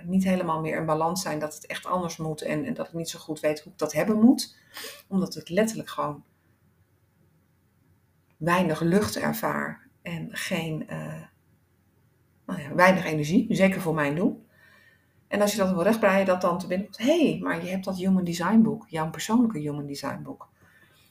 niet 0.04 0.24
helemaal 0.24 0.62
meer 0.62 0.78
in 0.78 0.86
balans 0.86 1.22
zijn, 1.22 1.40
dat 1.40 1.54
het 1.54 1.66
echt 1.66 1.86
anders 1.86 2.18
moet 2.18 2.42
en, 2.42 2.66
en 2.66 2.74
dat 2.74 2.88
ik 2.88 2.94
niet 2.94 3.10
zo 3.10 3.20
goed 3.20 3.40
weet 3.40 3.62
hoe 3.62 3.72
ik 3.72 3.78
dat 3.78 3.94
hebben 3.94 4.20
moet. 4.20 4.58
Omdat 5.08 5.36
ik 5.36 5.50
letterlijk 5.50 5.90
gewoon 5.90 6.24
weinig 8.38 8.82
lucht 8.82 9.18
ervaar 9.18 9.88
en 10.02 10.28
geen, 10.32 10.86
uh, 10.90 11.22
nou 12.46 12.62
ja, 12.62 12.76
weinig 12.76 13.06
energie, 13.06 13.56
zeker 13.56 13.82
voor 13.82 13.94
mijn 13.94 14.16
doel. 14.16 14.45
En 15.36 15.42
als 15.42 15.52
je 15.52 15.58
dat 15.58 15.72
wil 15.72 15.84
rechtbreien, 15.84 16.26
dat 16.26 16.42
dan 16.42 16.60
te 16.60 16.68
binnen 16.68 16.86
komt, 16.86 16.98
hé, 16.98 17.30
hey, 17.30 17.40
maar 17.42 17.64
je 17.64 17.70
hebt 17.70 17.86
dat 17.86 17.98
Human 17.98 18.24
Design 18.24 18.62
boek, 18.62 18.86
jouw 18.90 19.10
persoonlijke 19.10 19.60
Human 19.60 19.86
Design 19.86 20.22
boek. 20.24 20.50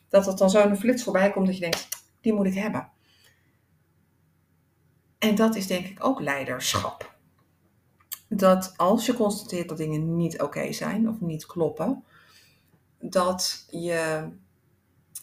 Dat 0.09 0.27
het 0.27 0.39
dan 0.39 0.51
zo 0.51 0.63
een 0.63 0.77
flits 0.77 1.03
voorbij 1.03 1.31
komt 1.31 1.47
dat 1.47 1.55
je 1.55 1.61
denkt, 1.61 1.89
die 2.21 2.33
moet 2.33 2.47
ik 2.47 2.55
hebben. 2.55 2.89
En 5.19 5.35
dat 5.35 5.57
is 5.57 5.67
denk 5.67 5.87
ik 5.87 6.05
ook 6.05 6.21
leiderschap. 6.21 7.15
Dat 8.29 8.75
als 8.77 9.07
je 9.07 9.15
constateert 9.15 9.69
dat 9.69 9.79
dingen 9.79 10.17
niet 10.17 10.43
oké 10.43 10.73
zijn 10.73 11.09
of 11.09 11.21
niet 11.21 11.47
kloppen, 11.47 12.05
dat 12.99 13.67
je 13.71 14.29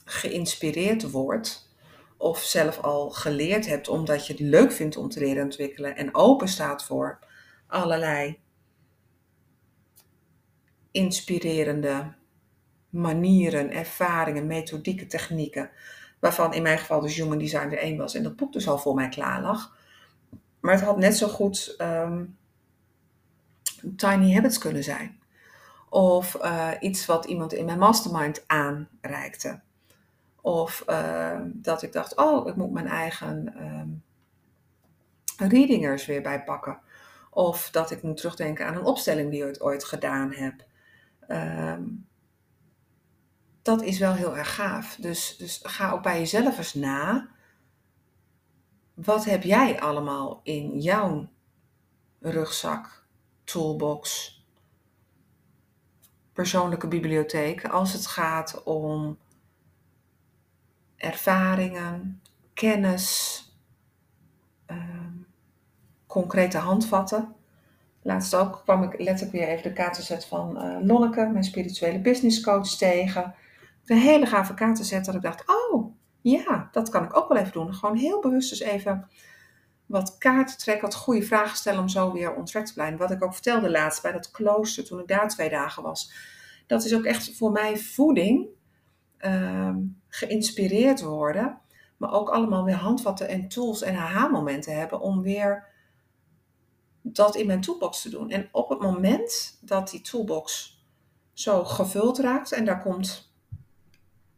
geïnspireerd 0.05 1.11
wordt 1.11 1.69
of 2.17 2.39
zelf 2.39 2.79
al 2.79 3.09
geleerd 3.09 3.65
hebt 3.65 3.87
omdat 3.87 4.27
je 4.27 4.33
het 4.33 4.41
leuk 4.41 4.71
vindt 4.71 4.97
om 4.97 5.09
te 5.09 5.19
leren 5.19 5.43
ontwikkelen 5.43 5.95
en 5.95 6.15
open 6.15 6.47
staat 6.47 6.83
voor 6.83 7.19
allerlei 7.67 8.39
inspirerende 10.91 12.13
manieren, 12.89 13.71
ervaringen, 13.71 14.47
methodieken, 14.47 15.07
technieken, 15.07 15.69
waarvan 16.19 16.53
in 16.53 16.61
mijn 16.61 16.77
geval 16.77 17.01
dus 17.01 17.15
Human 17.15 17.37
Design 17.37 17.71
er 17.71 17.77
één 17.77 17.97
was 17.97 18.15
en 18.15 18.23
dat 18.23 18.35
boek 18.35 18.53
dus 18.53 18.67
al 18.67 18.77
voor 18.77 18.95
mij 18.95 19.09
klaar 19.09 19.41
lag. 19.41 19.75
Maar 20.59 20.73
het 20.73 20.83
had 20.83 20.97
net 20.97 21.17
zo 21.17 21.27
goed 21.27 21.75
um, 21.77 22.37
Tiny 23.95 24.33
Habits 24.33 24.57
kunnen 24.57 24.83
zijn. 24.83 25.19
Of 25.89 26.37
uh, 26.43 26.71
iets 26.79 27.05
wat 27.05 27.25
iemand 27.25 27.53
in 27.53 27.65
mijn 27.65 27.79
mastermind 27.79 28.43
aanreikte. 28.47 29.59
Of 30.41 30.83
uh, 30.89 31.39
dat 31.45 31.81
ik 31.81 31.93
dacht, 31.93 32.15
oh, 32.17 32.47
ik 32.47 32.55
moet 32.55 32.71
mijn 32.71 32.87
eigen 32.87 33.53
um, 33.61 34.03
readingers 35.37 36.05
weer 36.05 36.21
bijpakken. 36.21 36.79
Of 37.29 37.69
dat 37.69 37.91
ik 37.91 38.01
moet 38.01 38.17
terugdenken 38.17 38.65
aan 38.65 38.75
een 38.75 38.83
opstelling 38.83 39.31
die 39.31 39.47
ik 39.47 39.63
ooit 39.63 39.83
gedaan 39.83 40.31
heb. 40.33 40.53
Um, 41.31 42.07
dat 43.61 43.81
is 43.81 43.99
wel 43.99 44.13
heel 44.13 44.37
erg 44.37 44.55
gaaf. 44.55 44.95
Dus, 44.95 45.37
dus 45.37 45.59
ga 45.63 45.91
ook 45.91 46.03
bij 46.03 46.19
jezelf 46.19 46.57
eens 46.57 46.73
na. 46.73 47.29
Wat 48.93 49.25
heb 49.25 49.43
jij 49.43 49.81
allemaal 49.81 50.39
in 50.43 50.79
jouw 50.79 51.29
rugzak, 52.19 53.05
toolbox, 53.43 54.35
persoonlijke 56.33 56.87
bibliotheek 56.87 57.65
als 57.65 57.93
het 57.93 58.07
gaat 58.07 58.63
om 58.63 59.17
ervaringen, 60.95 62.21
kennis, 62.53 63.45
uh, 64.67 65.05
concrete 66.07 66.57
handvatten. 66.57 67.35
Laatst 68.03 68.35
ook 68.35 68.61
kwam 68.63 68.83
ik 68.83 68.99
letterlijk 68.99 69.31
weer 69.31 69.47
even 69.47 69.63
de 69.63 69.73
kaartenzet 69.73 70.25
van 70.25 70.65
uh, 70.65 70.77
Lonneke, 70.87 71.25
mijn 71.25 71.43
spirituele 71.43 71.99
business 71.99 72.41
coach, 72.41 72.67
tegen. 72.67 73.35
Een 73.85 73.97
hele 73.97 74.25
gave 74.25 74.53
kaartenzet 74.53 75.05
dat 75.05 75.15
ik 75.15 75.21
dacht, 75.21 75.43
oh 75.47 75.93
ja, 76.21 76.69
dat 76.71 76.89
kan 76.89 77.03
ik 77.03 77.17
ook 77.17 77.27
wel 77.27 77.37
even 77.37 77.51
doen. 77.51 77.73
Gewoon 77.73 77.95
heel 77.95 78.21
bewust 78.21 78.49
dus 78.49 78.59
even 78.59 79.07
wat 79.85 80.17
kaarten 80.17 80.57
trekken, 80.57 80.85
wat 80.85 80.95
goede 80.95 81.23
vragen 81.23 81.57
stellen 81.57 81.79
om 81.79 81.89
zo 81.89 82.11
weer 82.11 82.35
on 82.35 82.45
te 82.45 82.71
blijven. 82.73 82.97
Wat 82.97 83.11
ik 83.11 83.23
ook 83.23 83.33
vertelde 83.33 83.69
laatst 83.69 84.01
bij 84.01 84.11
dat 84.11 84.31
klooster 84.31 84.85
toen 84.85 84.99
ik 84.99 85.07
daar 85.07 85.29
twee 85.29 85.49
dagen 85.49 85.83
was. 85.83 86.13
Dat 86.67 86.85
is 86.85 86.95
ook 86.95 87.03
echt 87.03 87.37
voor 87.37 87.51
mij 87.51 87.77
voeding. 87.77 88.47
Uh, 89.25 89.75
geïnspireerd 90.07 91.01
worden, 91.01 91.57
maar 91.97 92.11
ook 92.11 92.29
allemaal 92.29 92.63
weer 92.63 92.75
handvatten 92.75 93.27
en 93.27 93.47
tools 93.47 93.81
en 93.81 93.95
aha-momenten 93.95 94.77
hebben 94.77 94.99
om 94.99 95.21
weer 95.21 95.67
dat 97.01 97.35
in 97.35 97.45
mijn 97.47 97.61
toolbox 97.61 98.01
te 98.01 98.09
doen. 98.09 98.29
En 98.29 98.49
op 98.51 98.69
het 98.69 98.79
moment 98.79 99.57
dat 99.61 99.89
die 99.89 100.01
toolbox 100.01 100.79
zo 101.33 101.63
gevuld 101.63 102.19
raakt 102.19 102.51
en 102.51 102.65
daar 102.65 102.81
komt 102.81 103.33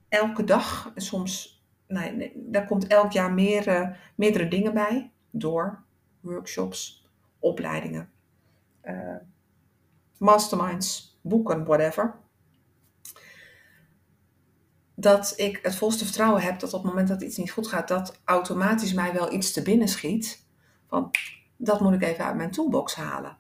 elke 0.10 0.44
dag, 0.44 0.92
soms, 0.96 1.64
nee, 1.88 2.32
daar 2.36 2.66
komt 2.66 2.88
elk 2.88 3.12
jaar 3.12 3.34
meer, 3.34 3.98
meerdere 4.16 4.48
dingen 4.48 4.74
bij, 4.74 5.12
door 5.32 5.84
workshops, 6.20 7.08
opleidingen, 7.40 8.12
uh, 8.84 9.16
masterminds, 10.18 11.20
boeken, 11.22 11.66
whatever 11.66 12.22
dat 14.96 15.34
ik 15.36 15.60
het 15.62 15.76
volste 15.76 16.06
vertrouwen 16.06 16.42
heb 16.42 16.60
dat 16.60 16.74
op 16.74 16.82
het 16.82 16.92
moment 16.92 17.08
dat 17.08 17.22
iets 17.22 17.38
niet 17.38 17.52
goed 17.52 17.68
gaat, 17.68 17.88
dat 17.88 18.20
automatisch 18.24 18.94
mij 18.94 19.14
wel 19.14 19.34
iets 19.34 19.52
te 19.52 19.62
binnen 19.62 19.88
schiet. 19.88 20.46
Van 20.88 21.12
dat 21.58 21.82
moet 21.82 21.94
ik 21.94 22.02
even 22.02 22.26
uit 22.26 22.36
mijn 22.36 22.52
toolbox 22.52 22.96
halen. 22.96 23.38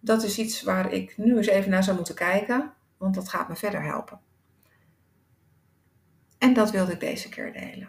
Dat 0.00 0.22
is 0.22 0.38
iets 0.38 0.62
waar 0.62 0.92
ik 0.92 1.16
nu 1.16 1.36
eens 1.36 1.46
even 1.46 1.70
naar 1.70 1.84
zou 1.84 1.96
moeten 1.96 2.14
kijken, 2.14 2.72
want 2.96 3.14
dat 3.14 3.28
gaat 3.28 3.48
me 3.48 3.56
verder 3.56 3.82
helpen. 3.82 4.20
En 6.38 6.54
dat 6.54 6.70
wilde 6.70 6.92
ik 6.92 7.00
deze 7.00 7.28
keer 7.28 7.52
delen. 7.52 7.88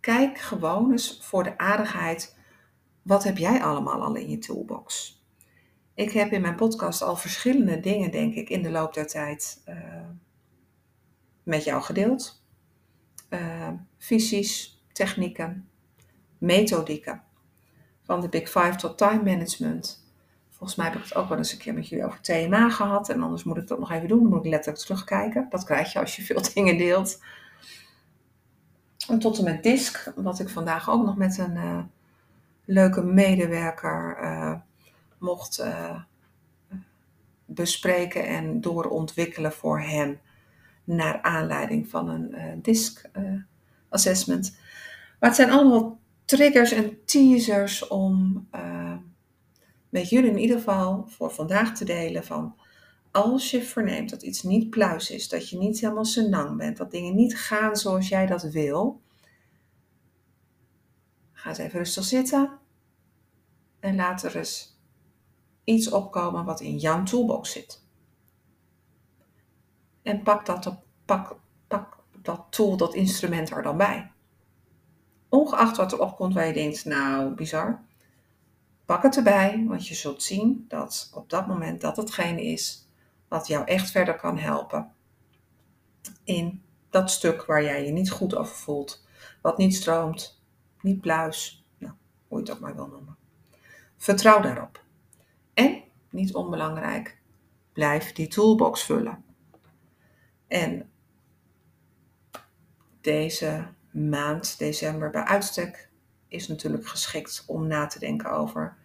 Kijk 0.00 0.38
gewoon 0.38 0.90
eens 0.90 1.18
voor 1.22 1.44
de 1.44 1.58
aardigheid, 1.58 2.36
wat 3.02 3.24
heb 3.24 3.38
jij 3.38 3.62
allemaal 3.62 4.02
al 4.02 4.14
in 4.14 4.30
je 4.30 4.38
toolbox? 4.38 5.22
Ik 5.94 6.10
heb 6.10 6.32
in 6.32 6.40
mijn 6.40 6.54
podcast 6.54 7.02
al 7.02 7.16
verschillende 7.16 7.80
dingen, 7.80 8.10
denk 8.10 8.34
ik, 8.34 8.48
in 8.48 8.62
de 8.62 8.70
loop 8.70 8.94
der 8.94 9.06
tijd 9.06 9.62
uh, 9.68 9.76
met 11.42 11.64
jou 11.64 11.82
gedeeld. 11.82 12.42
Uh, 13.30 13.68
visies, 13.98 14.82
technieken, 14.92 15.68
methodieken. 16.38 17.23
Van 18.04 18.20
de 18.20 18.28
Big 18.28 18.50
Five 18.50 18.74
tot 18.76 18.98
time 18.98 19.22
management. 19.22 20.02
Volgens 20.50 20.74
mij 20.74 20.86
heb 20.86 20.96
ik 20.96 21.02
het 21.02 21.14
ook 21.14 21.28
wel 21.28 21.38
eens 21.38 21.52
een 21.52 21.58
keer 21.58 21.74
met 21.74 21.88
jullie 21.88 22.04
over 22.04 22.20
TMA 22.20 22.70
gehad. 22.70 23.08
En 23.08 23.22
anders 23.22 23.44
moet 23.44 23.56
ik 23.56 23.66
dat 23.66 23.78
nog 23.78 23.90
even 23.90 24.08
doen. 24.08 24.20
Dan 24.20 24.28
moet 24.28 24.44
ik 24.44 24.50
letterlijk 24.50 24.84
terugkijken. 24.84 25.46
Dat 25.50 25.64
krijg 25.64 25.92
je 25.92 25.98
als 25.98 26.16
je 26.16 26.22
veel 26.34 26.42
dingen 26.54 26.78
deelt. 26.78 27.22
En 29.08 29.18
tot 29.18 29.38
en 29.38 29.44
met 29.44 29.62
DISC, 29.62 30.12
wat 30.16 30.38
ik 30.38 30.48
vandaag 30.48 30.90
ook 30.90 31.04
nog 31.04 31.16
met 31.16 31.38
een 31.38 31.56
uh, 31.56 31.78
leuke 32.64 33.02
medewerker 33.02 34.18
uh, 34.22 34.54
mocht 35.18 35.60
uh, 35.60 36.00
bespreken 37.44 38.26
en 38.26 38.60
doorontwikkelen 38.60 39.52
voor 39.52 39.80
hem 39.80 40.18
naar 40.84 41.22
aanleiding 41.22 41.88
van 41.88 42.08
een 42.08 42.62
DISC 42.62 43.10
assessment. 43.88 44.56
Maar 45.20 45.28
het 45.28 45.38
zijn 45.38 45.50
allemaal 45.50 45.98
triggers 46.24 46.72
en 46.72 47.04
teasers 47.04 47.88
om 47.88 48.46
uh, 48.54 48.96
met 49.88 50.08
jullie 50.08 50.30
in 50.30 50.38
ieder 50.38 50.56
geval 50.56 51.04
voor 51.08 51.30
vandaag 51.30 51.76
te 51.76 51.84
delen 51.84 52.24
van 52.24 52.56
als 53.10 53.50
je 53.50 53.62
verneemt 53.62 54.10
dat 54.10 54.22
iets 54.22 54.42
niet 54.42 54.70
pluis 54.70 55.10
is, 55.10 55.28
dat 55.28 55.48
je 55.48 55.58
niet 55.58 55.80
helemaal 55.80 56.04
senang 56.04 56.56
bent, 56.56 56.76
dat 56.76 56.90
dingen 56.90 57.14
niet 57.14 57.38
gaan 57.38 57.76
zoals 57.76 58.08
jij 58.08 58.26
dat 58.26 58.42
wil, 58.42 59.00
ga 61.32 61.48
eens 61.48 61.58
even 61.58 61.78
rustig 61.78 62.04
zitten 62.04 62.58
en 63.80 63.96
laat 63.96 64.22
er 64.22 64.36
eens 64.36 64.78
iets 65.64 65.90
opkomen 65.90 66.44
wat 66.44 66.60
in 66.60 66.78
jouw 66.78 67.02
toolbox 67.02 67.52
zit. 67.52 67.82
En 70.02 70.22
pak 70.22 70.46
dat, 70.46 70.76
pak, 71.04 71.36
pak 71.66 71.98
dat 72.22 72.46
tool, 72.50 72.76
dat 72.76 72.94
instrument 72.94 73.50
er 73.50 73.62
dan 73.62 73.76
bij. 73.76 74.13
Ongeacht 75.34 75.76
wat 75.76 75.92
er 75.92 76.00
opkomt 76.00 76.34
waar 76.34 76.46
je 76.46 76.52
denkt, 76.52 76.84
nou, 76.84 77.34
bizar. 77.34 77.82
Pak 78.84 79.02
het 79.02 79.16
erbij, 79.16 79.64
want 79.68 79.88
je 79.88 79.94
zult 79.94 80.22
zien 80.22 80.64
dat 80.68 81.10
op 81.14 81.30
dat 81.30 81.46
moment 81.46 81.80
dat 81.80 81.96
hetgene 81.96 82.42
is 82.44 82.88
wat 83.28 83.46
jou 83.46 83.64
echt 83.66 83.90
verder 83.90 84.16
kan 84.16 84.38
helpen. 84.38 84.92
In 86.24 86.62
dat 86.90 87.10
stuk 87.10 87.44
waar 87.44 87.62
jij 87.62 87.84
je 87.86 87.92
niet 87.92 88.10
goed 88.10 88.34
over 88.34 88.56
voelt, 88.56 89.06
wat 89.42 89.58
niet 89.58 89.74
stroomt, 89.74 90.42
niet 90.80 91.00
pluis, 91.00 91.64
nou, 91.78 91.92
hoe 92.28 92.38
je 92.38 92.44
het 92.44 92.54
ook 92.54 92.60
maar 92.60 92.74
wil 92.74 92.86
noemen. 92.86 93.16
Vertrouw 93.96 94.40
daarop. 94.40 94.84
En, 95.54 95.82
niet 96.10 96.34
onbelangrijk, 96.34 97.18
blijf 97.72 98.12
die 98.12 98.28
toolbox 98.28 98.82
vullen. 98.82 99.24
En 100.46 100.90
deze 103.00 103.73
maand, 103.94 104.58
december 104.58 105.10
bij 105.10 105.24
uitstek, 105.24 105.88
is 106.28 106.48
natuurlijk 106.48 106.86
geschikt 106.86 107.44
om 107.46 107.66
na 107.66 107.86
te 107.86 107.98
denken 107.98 108.30
over 108.30 108.76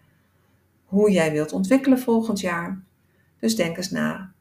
hoe 0.84 1.10
jij 1.10 1.32
wilt 1.32 1.52
ontwikkelen 1.52 1.98
volgend 1.98 2.40
jaar. 2.40 2.84
Dus 3.38 3.56
denk 3.56 3.76
eens 3.76 3.90
na. 3.90 4.32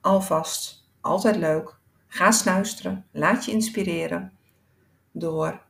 Alvast, 0.00 0.88
altijd 1.00 1.36
leuk. 1.36 1.78
Ga 2.06 2.30
snuisteren, 2.30 3.06
laat 3.10 3.44
je 3.44 3.52
inspireren 3.52 4.32
door 5.12 5.62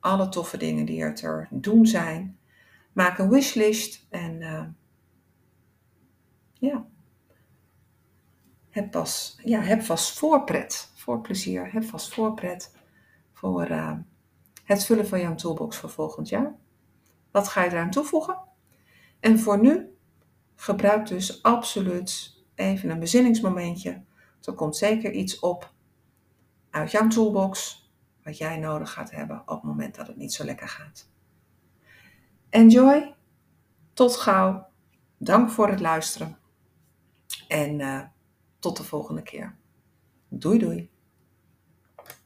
alle 0.00 0.28
toffe 0.28 0.56
dingen 0.56 0.86
die 0.86 1.00
er 1.00 1.14
te 1.14 1.46
doen 1.50 1.86
zijn. 1.86 2.38
Maak 2.92 3.18
een 3.18 3.30
wishlist 3.30 4.06
en 4.10 4.40
uh, 4.40 4.64
ja, 6.52 6.86
heb, 8.70 8.90
pas, 8.90 9.38
ja, 9.44 9.60
heb 9.60 9.82
vast 9.82 10.18
voorpret, 10.18 10.90
voor 10.94 11.20
plezier, 11.20 11.72
heb 11.72 11.84
vast 11.84 12.14
voorpret 12.14 12.78
voor 13.40 13.70
uh, 13.70 13.92
het 14.64 14.84
vullen 14.84 15.06
van 15.06 15.20
jouw 15.20 15.34
toolbox 15.34 15.76
voor 15.76 15.90
volgend 15.90 16.28
jaar. 16.28 16.54
Wat 17.30 17.48
ga 17.48 17.64
je 17.64 17.70
eraan 17.70 17.90
toevoegen? 17.90 18.38
En 19.20 19.38
voor 19.38 19.60
nu, 19.60 19.96
gebruik 20.54 21.06
dus 21.06 21.42
absoluut 21.42 22.38
even 22.54 22.90
een 22.90 22.98
bezinningsmomentje. 22.98 24.02
Er 24.42 24.52
komt 24.52 24.76
zeker 24.76 25.12
iets 25.12 25.38
op 25.38 25.72
uit 26.70 26.90
jouw 26.90 27.08
toolbox 27.08 27.84
wat 28.22 28.38
jij 28.38 28.58
nodig 28.58 28.92
gaat 28.92 29.10
hebben 29.10 29.40
op 29.40 29.48
het 29.48 29.62
moment 29.62 29.94
dat 29.94 30.06
het 30.06 30.16
niet 30.16 30.32
zo 30.32 30.44
lekker 30.44 30.68
gaat. 30.68 31.08
Enjoy. 32.48 33.14
Tot 33.92 34.16
gauw. 34.16 34.66
Dank 35.16 35.50
voor 35.50 35.68
het 35.68 35.80
luisteren. 35.80 36.38
En 37.48 37.78
uh, 37.78 38.02
tot 38.58 38.76
de 38.76 38.84
volgende 38.84 39.22
keer. 39.22 39.56
Doei 40.28 40.58
doei. 40.58 40.89